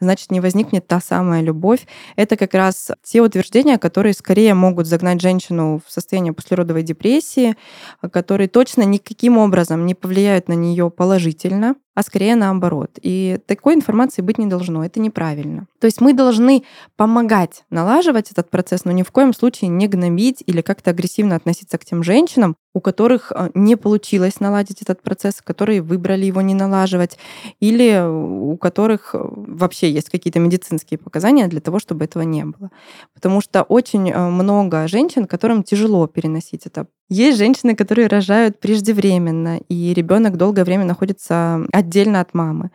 [0.00, 1.86] значит, не возникнет та самая любовь.
[2.16, 7.56] Это как раз те утверждения, которые скорее могут загнать женщину в состояние послеродовой депрессии,
[8.10, 12.90] которые точно никаким образом не повлияют на нее положительно, а скорее наоборот.
[13.00, 15.66] И такой информации быть не должно, это неправильно.
[15.80, 16.62] То есть мы должны
[16.96, 21.78] помогать налаживать этот процесс, но ни в коем случае не гнобить или как-то агрессивно относиться
[21.78, 26.52] к тем женщинам, у которых э, не получилось наладить этот процесс, которые выбрали его не
[26.52, 27.16] налаживать,
[27.60, 32.70] или у которых э, вообще есть какие-то медицинские показания для того, чтобы этого не было.
[33.14, 36.86] Потому что очень э, много женщин, которым тяжело переносить это.
[37.08, 42.70] Есть женщины, которые рожают преждевременно, и ребенок долгое время находится отдельно от мамы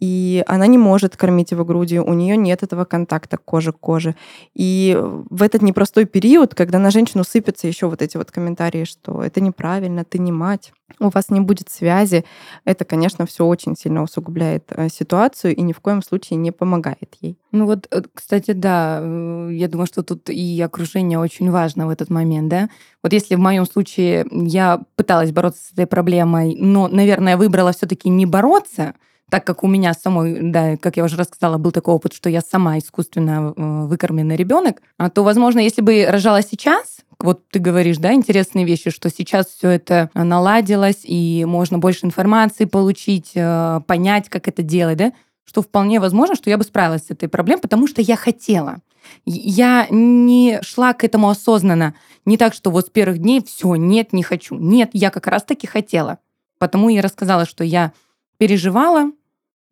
[0.00, 4.16] и она не может кормить его грудью, у нее нет этого контакта кожи к коже.
[4.54, 9.22] И в этот непростой период, когда на женщину сыпятся еще вот эти вот комментарии, что
[9.22, 12.24] это неправильно, ты не мать, у вас не будет связи,
[12.64, 17.14] это, конечно, все очень сильно усугубляет э, ситуацию и ни в коем случае не помогает
[17.20, 17.38] ей.
[17.52, 21.90] Ну вот, э, кстати, да, э, я думаю, что тут и окружение очень важно в
[21.90, 22.70] этот момент, да.
[23.02, 28.08] Вот если в моем случае я пыталась бороться с этой проблемой, но, наверное, выбрала все-таки
[28.08, 28.94] не бороться,
[29.30, 32.40] так как у меня самой, да, как я уже рассказала, был такой опыт, что я
[32.40, 37.98] сама искусственно э, выкормленный ребенок, а то, возможно, если бы рожала сейчас, вот ты говоришь,
[37.98, 44.28] да, интересные вещи, что сейчас все это наладилось, и можно больше информации получить, э, понять,
[44.28, 45.12] как это делать, да,
[45.44, 48.78] что вполне возможно, что я бы справилась с этой проблемой, потому что я хотела.
[49.24, 51.94] Я не шла к этому осознанно.
[52.24, 54.54] Не так, что вот с первых дней все, нет, не хочу.
[54.56, 56.18] Нет, я как раз-таки хотела.
[56.58, 57.92] Потому я рассказала, что я
[58.38, 59.10] переживала,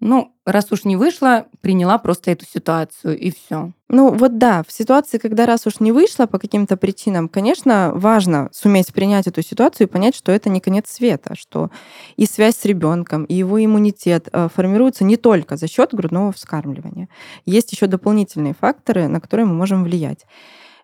[0.01, 3.73] ну, раз уж не вышло, приняла просто эту ситуацию и все.
[3.89, 8.49] Ну вот да, в ситуации, когда раз уж не вышло по каким-то причинам, конечно, важно
[8.53, 11.71] суметь принять эту ситуацию и понять, что это не конец света, что
[12.17, 17.09] и связь с ребенком, и его иммунитет э, формируются не только за счет грудного вскармливания.
[17.45, 20.27] Есть еще дополнительные факторы, на которые мы можем влиять.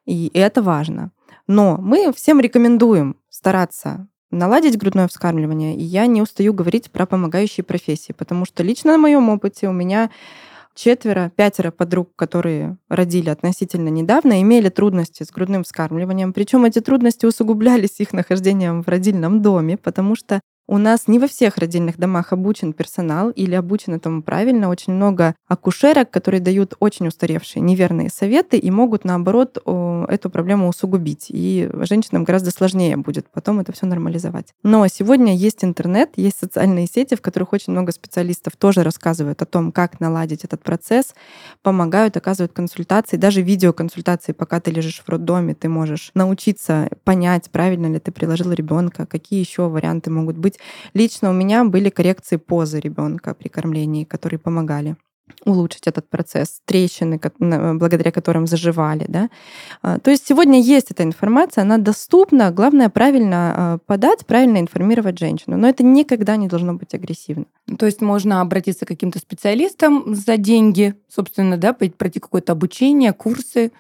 [0.07, 1.13] И это важно.
[1.47, 5.77] Но мы всем рекомендуем стараться наладить грудное вскармливание.
[5.77, 9.73] И я не устаю говорить про помогающие профессии, потому что лично на моем опыте у
[9.73, 10.11] меня
[10.75, 16.33] четверо, пятеро подруг, которые родили относительно недавно, имели трудности с грудным вскармливанием.
[16.33, 21.29] Причем эти трудности усугублялись их нахождением в родильном доме, потому что у нас не во
[21.29, 24.71] всех родильных домах обучен персонал или обучен этому правильно.
[24.71, 31.27] Очень много акушерок, которые дают очень устаревшие неверные советы и могут, наоборот, эту проблему усугубить.
[31.29, 34.55] И женщинам гораздо сложнее будет потом это все нормализовать.
[34.63, 39.47] Но сегодня есть интернет, есть социальные сети, в которых очень много специалистов тоже рассказывают о
[39.47, 41.15] том, как наладить этот процесс,
[41.63, 47.87] помогают, оказывают консультации, даже видеоконсультации, пока ты лежишь в роддоме, ты можешь научиться понять, правильно
[47.93, 50.54] ли ты приложил ребенка, какие еще варианты могут быть.
[50.95, 54.97] Лично у меня были коррекции позы ребенка при кормлении, которые помогали
[55.45, 59.05] улучшить этот процесс, трещины, благодаря которым заживали.
[59.09, 59.29] Да?
[59.83, 65.19] А, то есть сегодня есть эта информация, она доступна, главное правильно а, подать, правильно информировать
[65.19, 65.57] женщину.
[65.57, 67.47] Но это никогда не должно быть агрессивно.
[67.79, 73.73] То есть можно обратиться к каким-то специалистам за деньги, собственно, да, пройти какое-то обучение, курсы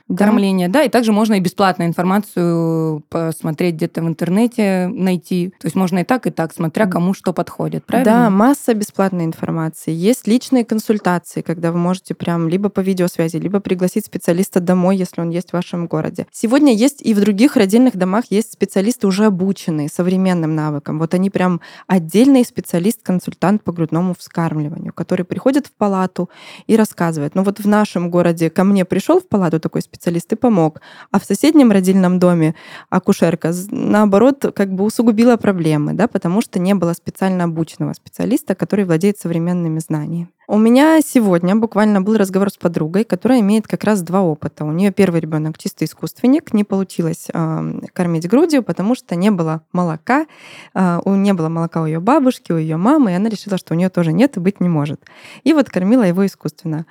[0.68, 0.80] да.
[0.80, 5.52] да, и также можно и бесплатную информацию посмотреть где-то в интернете, найти.
[5.60, 8.12] То есть можно и так, и так, смотря кому что подходит, правильно?
[8.12, 9.92] Да, масса бесплатной информации.
[9.92, 15.20] Есть личные консультации, когда вы можете прям либо по видеосвязи, либо пригласить специалиста домой, если
[15.20, 16.26] он есть в вашем городе.
[16.32, 20.98] Сегодня есть и в других родильных домах есть специалисты уже обученные современным навыкам.
[20.98, 26.30] Вот они прям отдельный специалист-консультант по грудному вскармливанию, который приходит в палату
[26.66, 27.34] и рассказывает.
[27.34, 31.18] Ну вот в нашем городе ко мне пришел в палату такой специалист и помог, а
[31.18, 32.54] в соседнем родильном доме
[32.90, 38.84] акушерка, наоборот, как бы усугубила проблемы, да, потому что не было специально обученного специалиста, который
[38.84, 40.28] владеет современными знаниями.
[40.46, 44.66] У меня сегодня буквально был разговор с подругой, которая имеет как раз два опыта.
[44.66, 49.62] У нее первый ребенок чисто искусственник, не получилось э, кормить грудью, потому что не было
[49.72, 50.26] молока,
[50.74, 53.76] э, не было молока у ее бабушки, у ее мамы, и она решила, что у
[53.76, 55.00] нее тоже нет и быть не может.
[55.44, 56.84] И вот кормила его искусственно.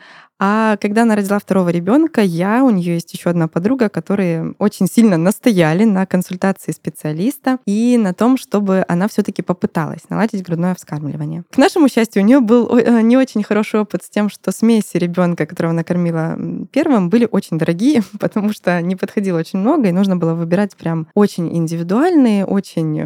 [0.45, 4.87] А когда она родила второго ребенка, я, у нее есть еще одна подруга, которые очень
[4.87, 11.45] сильно настояли на консультации специалиста и на том, чтобы она все-таки попыталась наладить грудное вскармливание.
[11.49, 14.97] К нашему счастью, у нее был э, не очень хороший опыт с тем, что смеси
[14.97, 16.37] ребенка, которого она кормила
[16.73, 21.07] первым, были очень дорогие, потому что не подходило очень много, и нужно было выбирать прям
[21.13, 22.99] очень индивидуальные, очень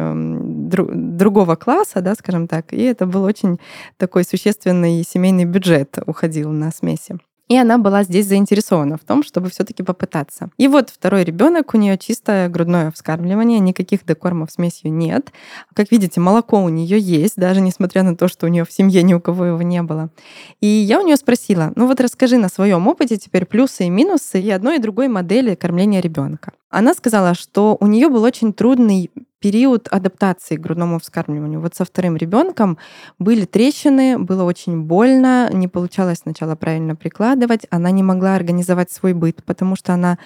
[0.68, 2.72] дру- другого класса, да, скажем так.
[2.72, 3.60] И это был очень
[3.96, 7.16] такой существенный семейный бюджет уходил на смеси.
[7.48, 10.50] И она была здесь заинтересована в том, чтобы все-таки попытаться.
[10.58, 15.32] И вот второй ребенок, у нее чистое грудное вскармливание, никаких декормов смесью нет.
[15.74, 19.02] Как видите, молоко у нее есть, даже несмотря на то, что у нее в семье
[19.02, 20.10] ни у кого его не было.
[20.60, 24.40] И я у нее спросила, ну вот расскажи на своем опыте теперь плюсы и минусы
[24.40, 26.52] и одной и другой модели кормления ребенка.
[26.70, 31.60] Она сказала, что у нее был очень трудный период адаптации к грудному вскармливанию.
[31.60, 32.76] Вот со вторым ребенком
[33.18, 39.14] были трещины, было очень больно, не получалось сначала правильно прикладывать, она не могла организовать свой
[39.14, 40.18] быт, потому что она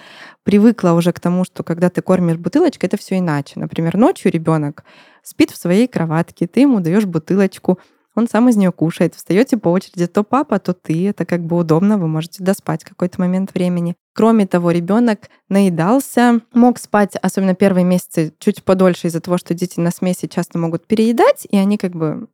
[0.43, 3.59] привыкла уже к тому, что когда ты кормишь бутылочкой, это все иначе.
[3.59, 4.83] Например, ночью ребенок
[5.21, 7.79] спит в своей кроватке, ты ему даешь бутылочку,
[8.15, 9.15] он сам из нее кушает.
[9.15, 11.09] Встаете по очереди, то папа, то ты.
[11.09, 13.95] Это как бы удобно, вы можете доспать какой-то момент времени.
[14.15, 19.79] Кроме того, ребенок наедался, мог спать, особенно первые месяцы, чуть подольше из-за того, что дети
[19.79, 22.27] на смеси часто могут переедать, и они как бы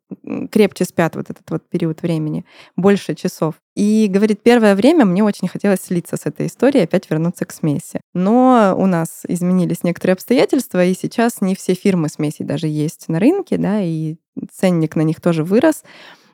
[0.51, 2.43] крепче спят вот этот вот период времени,
[2.75, 3.55] больше часов.
[3.75, 8.01] И говорит, первое время мне очень хотелось слиться с этой историей, опять вернуться к смеси.
[8.13, 13.19] Но у нас изменились некоторые обстоятельства, и сейчас не все фирмы смесей даже есть на
[13.19, 14.17] рынке, да, и
[14.52, 15.84] ценник на них тоже вырос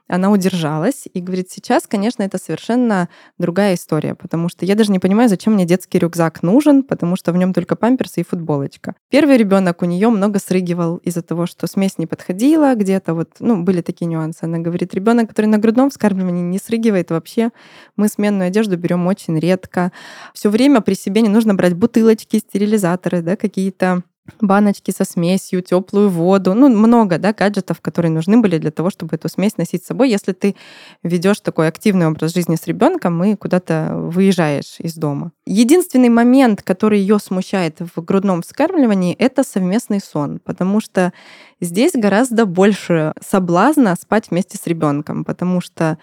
[0.07, 4.99] она удержалась и говорит, сейчас, конечно, это совершенно другая история, потому что я даже не
[4.99, 8.95] понимаю, зачем мне детский рюкзак нужен, потому что в нем только памперсы и футболочка.
[9.09, 13.63] Первый ребенок у нее много срыгивал из-за того, что смесь не подходила где-то, вот, ну,
[13.63, 14.43] были такие нюансы.
[14.43, 17.49] Она говорит, ребенок, который на грудном вскармливании не срыгивает вообще.
[17.95, 19.91] Мы сменную одежду берем очень редко.
[20.33, 24.03] Все время при себе не нужно брать бутылочки, стерилизаторы, да, какие-то
[24.41, 29.15] баночки со смесью, теплую воду, ну, много, да, гаджетов, которые нужны были для того, чтобы
[29.15, 30.09] эту смесь носить с собой.
[30.09, 30.55] Если ты
[31.03, 35.31] ведешь такой активный образ жизни с ребенком и куда-то выезжаешь из дома.
[35.45, 41.13] Единственный момент, который ее смущает в грудном вскармливании, это совместный сон, потому что
[41.61, 45.97] здесь гораздо больше соблазна спать вместе с ребенком, потому что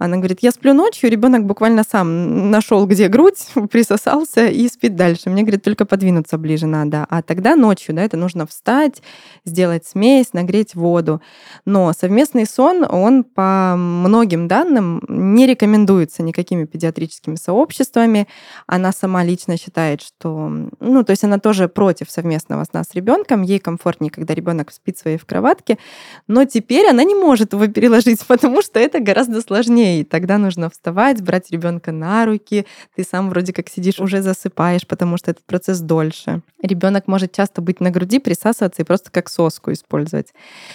[0.00, 5.28] она говорит, я сплю ночью, ребенок буквально сам нашел, где грудь, присосался и спит дальше.
[5.28, 7.06] Мне, говорит, только подвинуться ближе надо.
[7.10, 9.02] А тогда ночью, да, это нужно встать,
[9.44, 11.20] сделать смесь, нагреть воду.
[11.66, 18.26] Но совместный сон, он по многим данным не рекомендуется никакими педиатрическими сообществами.
[18.66, 23.42] Она сама лично считает, что, ну, то есть она тоже против совместного сна с ребенком.
[23.42, 25.76] Ей комфортнее, когда ребенок спит своей в кроватке.
[26.26, 30.70] Но теперь она не может его переложить, потому что это гораздо сложнее и тогда нужно
[30.70, 32.66] вставать, брать ребенка на руки.
[32.94, 36.42] Ты сам вроде как сидишь, уже засыпаешь, потому что этот процесс дольше.
[36.62, 40.32] Ребенок может часто быть на груди, присасываться и просто как соску использовать.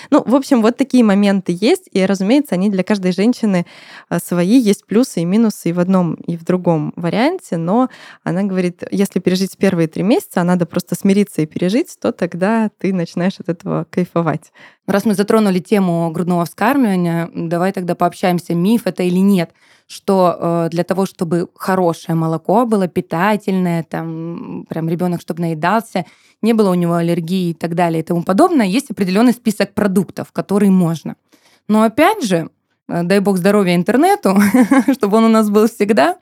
[0.10, 3.66] Ну, в общем, вот такие моменты есть, и, разумеется, они для каждой женщины
[4.10, 4.60] а, свои.
[4.60, 7.90] Есть плюсы и минусы и в одном, и в другом варианте, но
[8.24, 12.70] она говорит, если пережить первые три месяца, а надо просто смириться и пережить, то тогда
[12.80, 14.52] ты начинаешь от этого кайфовать.
[14.88, 19.52] Раз мы затронули тему грудного вскармливания, давай тогда пообщаемся, миф это или нет,
[19.88, 26.06] что э, для того, чтобы хорошее молоко было питательное, там прям ребенок, чтобы наедался,
[26.44, 30.32] не было у него аллергии и так далее и тому подобное, есть определенный список продуктов,
[30.32, 31.16] которые можно.
[31.68, 32.50] Но опять же,
[32.88, 34.38] э, дай бог здоровья интернету,
[34.94, 36.18] чтобы он у нас был всегда,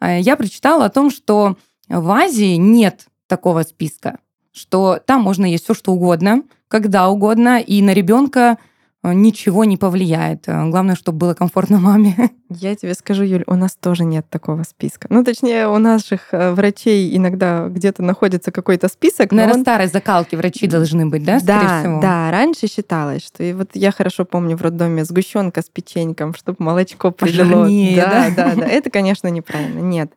[0.00, 1.56] э, я прочитала о том, что
[1.88, 4.18] в Азии нет такого списка,
[4.54, 8.56] что там можно есть все что угодно, когда угодно, и на ребенка
[9.02, 10.44] э, ничего не повлияет.
[10.46, 12.30] Э, главное, чтобы было комфортно маме.
[12.50, 15.08] Я тебе скажу, Юль, у нас тоже нет такого списка.
[15.10, 19.32] Ну, точнее, у наших э, врачей иногда где-то находится какой-то список.
[19.32, 19.62] Наверное, он...
[19.62, 22.00] старой закалки врачи должны быть, да, да, всего?
[22.00, 23.42] Да, раньше считалось, что...
[23.42, 27.66] И вот я хорошо помню в роддоме сгущенка с печеньком, чтобы молочко прилило.
[27.96, 28.66] да, да, да, да.
[28.66, 29.80] Это, конечно, неправильно.
[29.80, 30.12] Нет.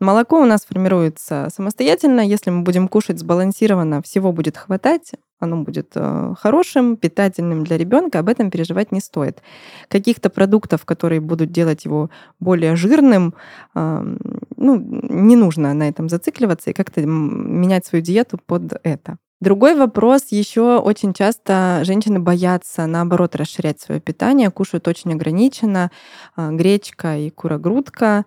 [0.00, 2.20] Молоко у нас формируется самостоятельно.
[2.20, 8.20] Если мы будем кушать сбалансированно, всего будет хватать, оно будет э, хорошим, питательным для ребенка,
[8.20, 9.42] об этом переживать не стоит.
[9.88, 13.34] Каких-то продуктов, которые будут делать его более жирным,
[13.74, 19.18] ну, не нужно на этом зацикливаться и как-то менять свою диету под это.
[19.40, 20.26] Другой вопрос.
[20.30, 25.92] Еще очень часто женщины боятся, наоборот, расширять свое питание, кушают очень ограниченно,
[26.34, 28.24] а, гречка и курогрудка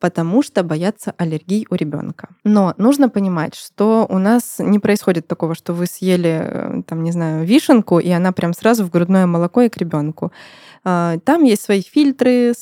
[0.00, 2.30] потому что боятся аллергий у ребенка.
[2.42, 7.12] Но нужно понимать, что у нас не происходит такого, что вы съели, э, там, не
[7.12, 10.32] знаю, вишенку, и она прям сразу в грудное молоко и к ребенку.
[10.82, 12.54] А, там есть свои фильтры,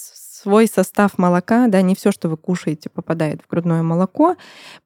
[0.42, 4.36] свой состав молока, да, не все, что вы кушаете, попадает в грудное молоко,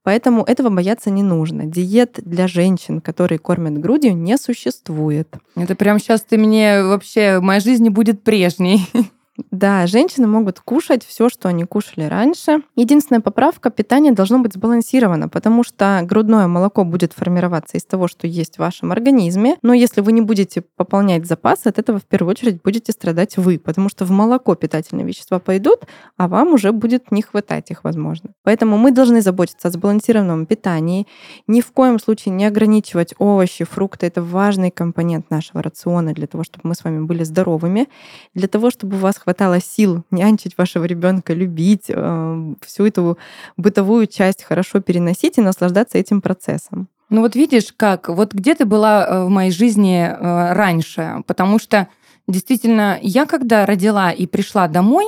[0.03, 1.67] поэтому этого бояться не нужно.
[1.67, 5.35] Диет для женщин, которые кормят грудью, не существует.
[5.57, 8.87] Это прям сейчас ты мне вообще, моя жизнь не будет прежней.
[9.51, 12.63] Да, женщины могут кушать все, что они кушали раньше.
[12.77, 18.27] Единственная поправка питание должно быть сбалансировано, потому что грудное молоко будет формироваться из того, что
[18.27, 19.57] есть в вашем организме.
[19.63, 23.59] Но если вы не будете пополнять запас, от этого в первую очередь будете страдать вы,
[23.59, 28.31] потому что в молоко питательные вещества пойдут, а вам уже будет не хватать их, возможно.
[28.43, 31.07] Поэтому мы должны заботиться о сбалансированном питании,
[31.47, 34.07] ни в коем случае не ограничивать овощи, фрукты.
[34.07, 37.89] Это важный компонент нашего рациона для того, чтобы мы с вами были здоровыми,
[38.35, 43.19] для того, чтобы у вас хватало сил нянчить вашего ребенка, любить, э, всю эту
[43.57, 46.89] бытовую часть хорошо переносить и наслаждаться этим процессом.
[47.13, 51.59] Ну вот видишь, как, вот где ты была э, в моей жизни э, раньше, потому
[51.59, 51.89] что
[52.27, 55.05] действительно, я когда родила и пришла домой,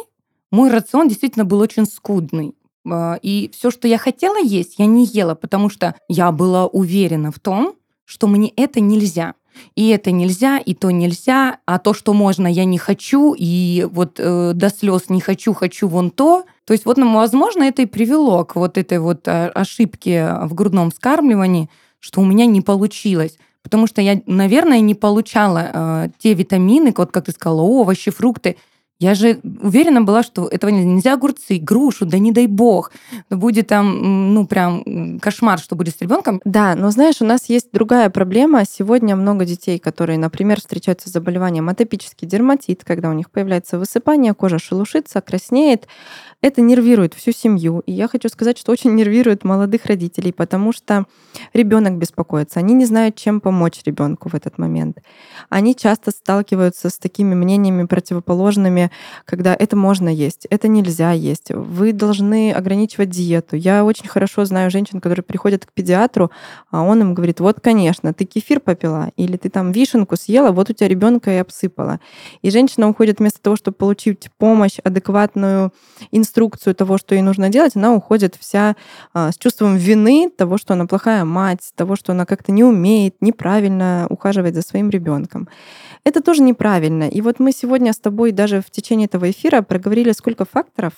[0.51, 2.55] мой рацион действительно был очень скудный.
[2.85, 7.33] Э, и все, что я хотела есть, я не ела, потому что я была уверена
[7.33, 9.35] в том, что мне это нельзя.
[9.75, 14.19] И это нельзя, и то нельзя, а то, что можно, я не хочу, и вот
[14.19, 16.45] э, до слез не хочу, хочу вон то.
[16.65, 20.55] То есть вот, ну, возможно, это и привело к вот этой вот э, ошибке в
[20.55, 21.69] грудном вскармливании,
[22.01, 23.39] что у меня не получилось.
[23.63, 28.57] Потому что я, наверное, не получала э, те витамины, вот как ты сказала, овощи, фрукты,
[29.01, 32.93] я же уверена была, что этого нельзя огурцы, грушу, да не дай бог.
[33.29, 36.41] Будет там, ну, прям кошмар, что будет с ребенком.
[36.45, 38.65] Да, но знаешь, у нас есть другая проблема.
[38.65, 44.33] Сегодня много детей, которые, например, встречаются с заболеванием атопический дерматит, когда у них появляется высыпание,
[44.33, 45.89] кожа шелушится, краснеет.
[46.45, 47.83] Это нервирует всю семью.
[47.87, 51.07] И я хочу сказать, что очень нервирует молодых родителей, потому что
[51.55, 52.61] ребенок беспокоится.
[52.61, 54.99] Они не знают, чем помочь ребенку в этот момент.
[55.49, 58.91] Они часто сталкиваются с такими мнениями противоположными,
[59.25, 61.51] когда это можно есть, это нельзя есть.
[61.51, 63.57] Вы должны ограничивать диету.
[63.57, 66.31] Я очень хорошо знаю женщин, которые приходят к педиатру,
[66.71, 70.69] а он им говорит, вот, конечно, ты кефир попила, или ты там вишенку съела, вот
[70.69, 72.01] у тебя ребенка и обсыпала.
[72.43, 75.73] И женщина уходит вместо того, чтобы получить помощь, адекватную
[76.11, 78.75] инструкцию, инструкцию того, что ей нужно делать, она уходит вся
[79.13, 83.15] а, с чувством вины того, что она плохая мать, того, что она как-то не умеет
[83.21, 85.49] неправильно ухаживать за своим ребенком.
[86.05, 87.09] Это тоже неправильно.
[87.09, 90.93] И вот мы сегодня с тобой даже в течение этого эфира проговорили, сколько факторов,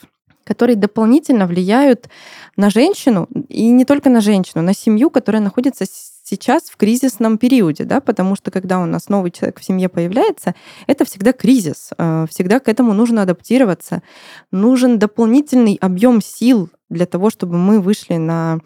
[0.45, 2.09] которые дополнительно влияют
[2.57, 5.85] на женщину, и не только на женщину, на семью, которая находится
[6.29, 10.55] сейчас в кризисном периоде, да, потому что когда у нас новый человек в семье появляется,
[10.87, 14.03] это всегда кризис, э, всегда к этому нужно адаптироваться,
[14.51, 18.59] нужен дополнительный объем сил для того, чтобы мы вышли на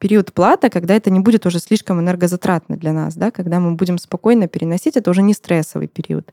[0.00, 3.98] период плата, когда это не будет уже слишком энергозатратно для нас, да, когда мы будем
[3.98, 6.32] спокойно переносить, это уже не стрессовый период.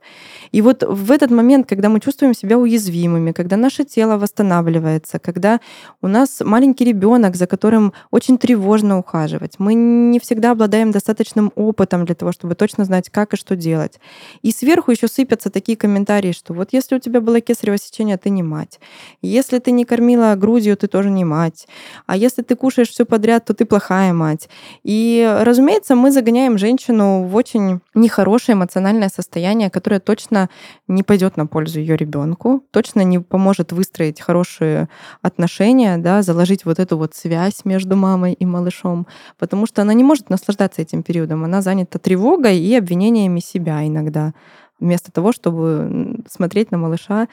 [0.54, 5.60] И вот в этот момент, когда мы чувствуем себя уязвимыми, когда наше тело восстанавливается, когда
[6.02, 12.06] у нас маленький ребенок, за которым очень тревожно ухаживать, мы не всегда обладаем достаточным опытом
[12.06, 14.00] для того, чтобы точно знать, как и что делать.
[14.44, 18.30] И сверху еще сыпятся такие комментарии, что вот если у тебя было кесарево сечение, ты
[18.30, 18.80] не мать.
[19.22, 21.68] Если ты не кормила грудью, ты тоже не мать.
[22.06, 24.50] А если ты кушаешь все подряд, то ты плохая мать.
[24.84, 30.50] И, разумеется, мы загоняем женщину в очень нехорошее эмоциональное состояние, которое точно
[30.88, 34.88] не пойдет на пользу ее ребенку, точно не поможет выстроить хорошие
[35.22, 40.04] отношения, да, заложить вот эту вот связь между мамой и малышом, потому что она не
[40.04, 41.44] может наслаждаться этим периодом.
[41.44, 44.34] Она занята тревогой и обвинениями себя иногда
[44.80, 47.28] вместо того, чтобы смотреть на малыша,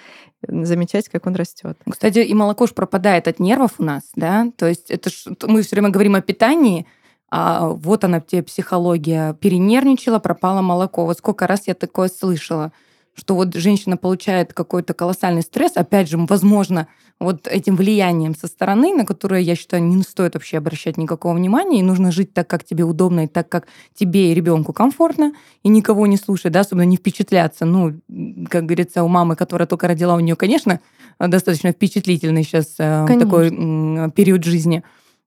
[0.47, 1.79] замечать, как он растет.
[1.89, 4.51] Кстати, и молоко же пропадает от нервов у нас, да?
[4.57, 6.87] То есть это ж, мы все время говорим о питании,
[7.31, 9.35] а вот она тебе психология.
[9.35, 11.05] Перенервничала, пропало молоко.
[11.05, 12.73] Вот сколько раз я такое слышала
[13.15, 16.89] что вот женщина получает какой-то колоссальный стресс, опять же, возможно,
[17.21, 21.81] вот этим влиянием со стороны, на которое, я считаю, не стоит вообще обращать никакого внимания,
[21.81, 25.69] и нужно жить так, как тебе удобно, и так, как тебе и ребенку комфортно, и
[25.69, 27.65] никого не слушать, да, особенно не впечатляться.
[27.65, 28.01] Ну,
[28.51, 30.81] как говорится, у мамы, которая только родила, у нее, конечно,
[31.19, 33.31] достаточно впечатлительный сейчас э, конечно.
[33.31, 34.83] такой период жизни.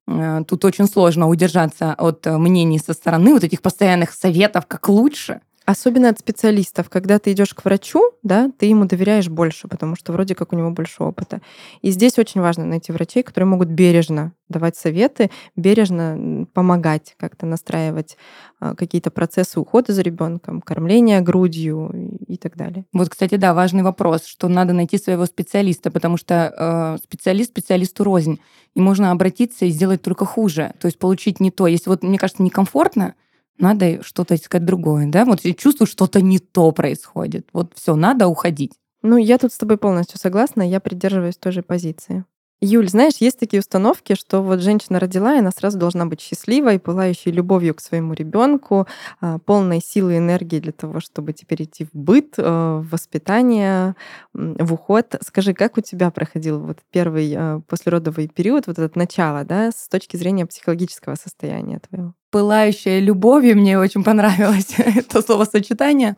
[0.07, 5.39] Э, тут очень сложно удержаться от мнений со стороны, вот этих постоянных советов, как лучше.
[5.67, 6.89] Особенно от специалистов.
[6.89, 10.55] Когда ты идешь к врачу, да, ты ему доверяешь больше, потому что вроде как у
[10.55, 11.41] него больше опыта.
[11.81, 18.15] И здесь очень важно найти врачей, которые могут бережно давать советы, бережно помогать как-то настраивать
[18.61, 21.91] а, какие-то процессы ухода за ребенком, кормления грудью
[22.25, 22.85] и так далее.
[22.93, 28.05] Вот, кстати, да, важный вопрос, что надо найти своего специалиста, потому что э, специалист специалисту
[28.05, 28.39] рознь,
[28.73, 31.67] и можно обратиться и сделать только хуже, то есть получить не то.
[31.67, 33.15] Если вот, мне кажется, некомфортно,
[33.57, 35.25] надо что-то искать другое, да?
[35.25, 37.47] Вот я чувствую, что-то не то происходит.
[37.53, 38.73] Вот все, надо уходить.
[39.03, 42.25] Ну, я тут с тобой полностью согласна, я придерживаюсь той же позиции.
[42.59, 46.79] Юль, знаешь, есть такие установки, что вот женщина родила, и она сразу должна быть счастливой,
[46.79, 48.87] пылающей любовью к своему ребенку,
[49.21, 53.95] а, полной силы и энергии для того, чтобы теперь идти в быт, э, в воспитание,
[54.33, 55.15] в уход.
[55.21, 59.87] Скажи, как у тебя проходил вот первый э, послеродовый период, вот это начало, да, с
[59.87, 62.15] точки зрения психологического состояния твоего?
[62.37, 66.15] Пылающая любовью мне очень понравилось это словосочетание.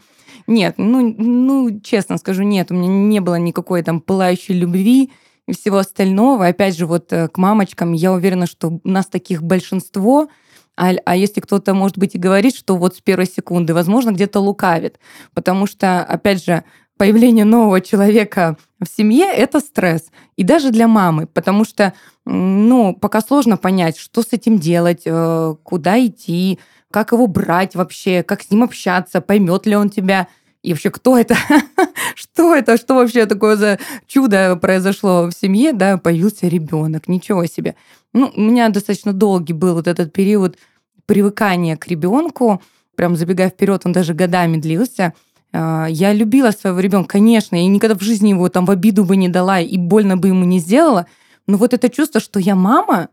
[0.48, 5.12] Нет, ну, ну, честно скажу, нет, у меня не было никакой там пылающей любви,
[5.48, 6.48] и всего остального.
[6.48, 10.28] Опять же, вот э, к мамочкам, я уверена, что у нас таких большинство,
[10.76, 14.42] а, а если кто-то, может быть, и говорит, что вот с первой секунды, возможно, где-то
[14.42, 15.00] лукавит.
[15.34, 16.66] Потому что, опять же,
[16.98, 20.06] появление нового человека в семье это стресс.
[20.38, 21.94] И даже для мамы, потому что,
[22.26, 26.60] ну, пока сложно понять, что с этим делать, э, куда идти,
[26.92, 30.28] как его брать вообще, как с ним общаться, поймет ли он тебя.
[30.64, 31.36] И вообще, кто это?
[32.16, 32.78] что это?
[32.78, 35.72] Что вообще такое за чудо произошло в семье?
[35.74, 37.08] Да, появился ребенок.
[37.08, 37.76] Ничего себе.
[38.14, 40.58] Ну, у меня достаточно долгий был вот этот период
[41.06, 42.62] привыкания к ребенку.
[42.96, 45.14] Прям забегая вперед, он даже годами длился.
[45.52, 49.16] А, я любила своего ребенка, конечно, я никогда в жизни его там в обиду бы
[49.18, 51.08] не дала и больно бы ему не сделала.
[51.48, 53.10] Но вот это чувство, что я мама,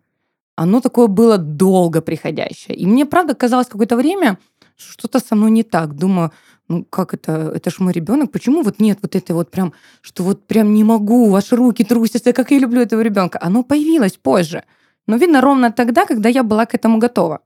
[0.57, 2.77] оно такое было долго приходящее.
[2.77, 4.39] И мне, правда, казалось какое-то время,
[4.77, 5.95] что что-то со мной не так.
[5.95, 6.33] Думаю,
[6.69, 9.73] ну как это, это ж мой ребенок, почему вот нет вот это вот прям,
[10.03, 13.39] что вот прям не могу, ваши руки трусятся, как я люблю этого ребенка.
[13.41, 14.65] Оно появилось позже.
[15.07, 17.41] Но видно ровно тогда, когда я была к этому готова.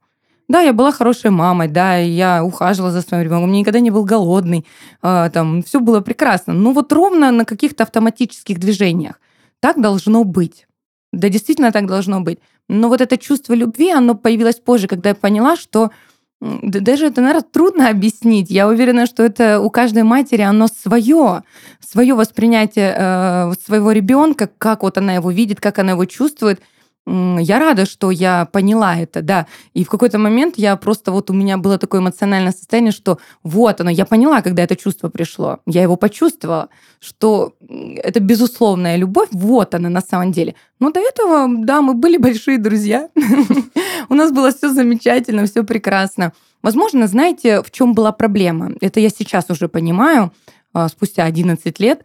[0.51, 4.05] Да, я была хорошей мамой, да, я ухаживала за своим ребенком, мне никогда не был
[4.05, 4.67] голодный,
[5.01, 6.53] э, там все было прекрасно.
[6.53, 9.21] Но вот ровно на каких-то автоматических движениях.
[9.61, 10.67] Так должно быть.
[11.13, 12.41] Да, действительно так должно быть.
[12.69, 15.93] Но вот это чувство любви, оно появилось позже, когда я поняла, что
[16.41, 18.51] даже это, наверное, трудно объяснить.
[18.51, 21.45] Я уверена, что это у каждой матери оно свое,
[21.79, 26.61] свое воспринятие э, своего ребенка, как вот она его видит, как она его чувствует
[27.07, 29.47] я рада, что я поняла это, да.
[29.75, 33.81] И в какой-то момент я просто вот у меня было такое эмоциональное состояние, что вот
[33.81, 35.59] оно, я поняла, когда это чувство пришло.
[35.67, 36.69] Я его почувствовала,
[37.01, 40.55] что это безусловная любовь, вот она на самом деле.
[40.79, 43.09] Но до этого, да, мы были большие друзья.
[44.09, 46.33] У нас было все замечательно, все прекрасно.
[46.63, 48.73] Возможно, знаете, в чем была проблема?
[48.81, 50.33] Это я сейчас уже понимаю,
[50.73, 52.05] а, спустя 11 лет,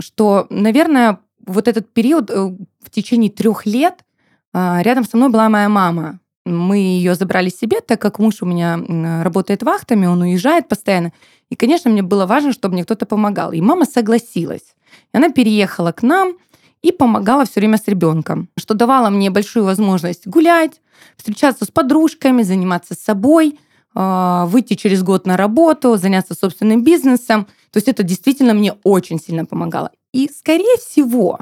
[0.00, 4.04] что, наверное, вот этот период э, в течение трех лет
[4.52, 6.20] а, рядом со мной была моя мама.
[6.44, 11.12] Мы ее забрали себе, так как муж у меня работает вахтами, он уезжает постоянно.
[11.50, 13.52] И, конечно, мне было важно, чтобы мне кто-то помогал.
[13.52, 14.74] И мама согласилась.
[15.12, 16.36] И она переехала к нам
[16.82, 20.80] и помогала все время с ребенком, что давало мне большую возможность гулять,
[21.16, 23.58] встречаться с подружками, заниматься собой,
[23.94, 27.44] а, выйти через год на работу, заняться собственным бизнесом.
[27.70, 29.92] То есть это действительно мне очень сильно помогало.
[30.12, 31.38] И, скорее всего,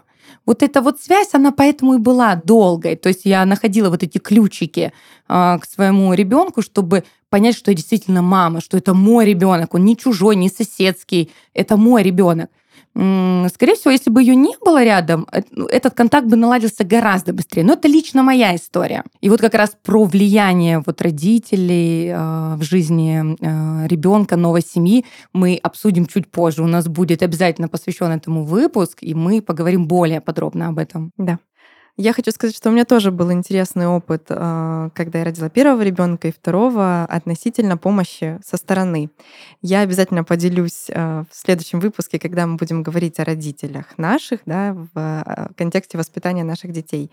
[0.46, 2.96] вот эта вот связь, она поэтому и была долгой.
[2.96, 4.92] То есть я находила вот эти ключики
[5.28, 9.84] э, к своему ребенку, чтобы понять, что я действительно мама, что это мой ребенок, он
[9.84, 12.50] не чужой, не соседский, это мой ребенок.
[12.92, 17.62] Скорее всего, если бы ее не было рядом, ну, этот контакт бы наладился гораздо быстрее.
[17.62, 19.04] Но это лично моя история.
[19.20, 25.04] И вот как раз про влияние вот родителей э, в жизни э, ребенка, новой семьи
[25.32, 26.62] мы обсудим чуть позже.
[26.62, 31.12] У нас будет обязательно посвящен этому выпуск, и мы поговорим более подробно об этом.
[31.16, 31.38] Да.
[31.96, 35.82] Я хочу сказать, что у меня тоже был интересный опыт, а, когда я родила первого
[35.82, 39.10] ребенка и второго относительно помощи со стороны.
[39.60, 44.72] Я обязательно поделюсь а, в следующем выпуске, когда мы будем говорить о родителях наших, да,
[44.74, 47.10] в а, контексте воспитания наших детей.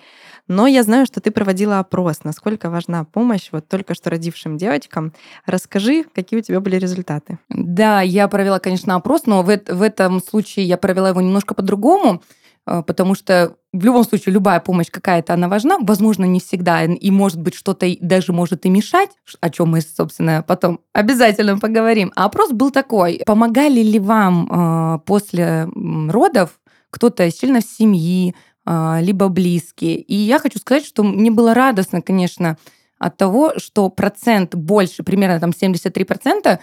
[0.47, 5.11] Но я знаю, что ты проводила опрос, насколько важна помощь вот только что родившим девочкам.
[5.45, 7.39] Расскажи, какие у тебя были результаты.
[7.49, 12.21] Да, я провела, конечно, опрос, но в, в этом случае я провела его немножко по-другому.
[12.67, 17.11] А, потому что в любом случае любая помощь какая-то, она важна, возможно, не всегда, и
[17.11, 22.11] может быть что-то даже может и мешать, о чем мы, собственно, потом обязательно поговорим.
[22.15, 25.69] А опрос был такой, помогали ли вам а, после
[26.09, 26.59] родов
[26.89, 30.01] кто-то из членов семьи, а, либо близкие.
[30.01, 32.57] И я хочу сказать, что мне было радостно, конечно,
[32.99, 36.59] от того, что процент больше, примерно там 73%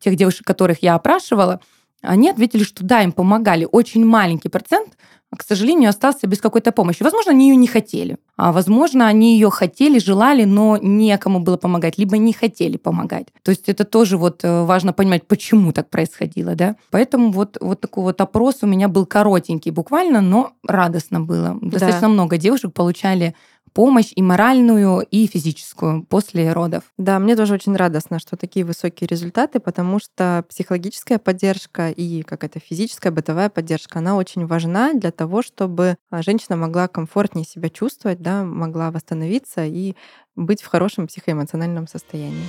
[0.00, 1.60] тех девушек, которых я опрашивала,
[2.02, 3.66] они ответили, что да, им помогали.
[3.70, 4.96] Очень маленький процент,
[5.36, 7.02] к сожалению, остался без какой-то помощи.
[7.02, 8.16] Возможно, они ее не хотели.
[8.36, 13.26] А возможно, они ее хотели, желали, но некому было помогать, либо не хотели помогать.
[13.42, 16.76] То есть это тоже вот э, важно понимать, почему так происходило, да.
[16.90, 21.58] Поэтому вот, вот такой вот опрос у меня был коротенький буквально, но радостно было.
[21.60, 22.08] Достаточно да.
[22.08, 23.34] много девушек получали
[23.72, 26.84] помощь и моральную, и физическую после родов.
[26.96, 32.60] Да, мне тоже очень радостно, что такие высокие результаты, потому что психологическая поддержка и какая-то
[32.60, 38.20] физическая, бытовая поддержка, она очень важна для того, чтобы а, женщина могла комфортнее себя чувствовать,
[38.20, 39.94] да, могла восстановиться и
[40.36, 42.46] быть в хорошем психоэмоциональном состоянии.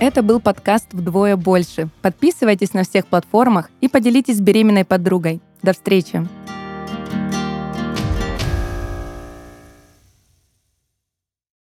[0.00, 1.88] Это был подкаст «Вдвое больше».
[2.02, 5.40] Подписывайтесь на всех платформах и поделитесь с беременной подругой.
[5.60, 6.24] До встречи!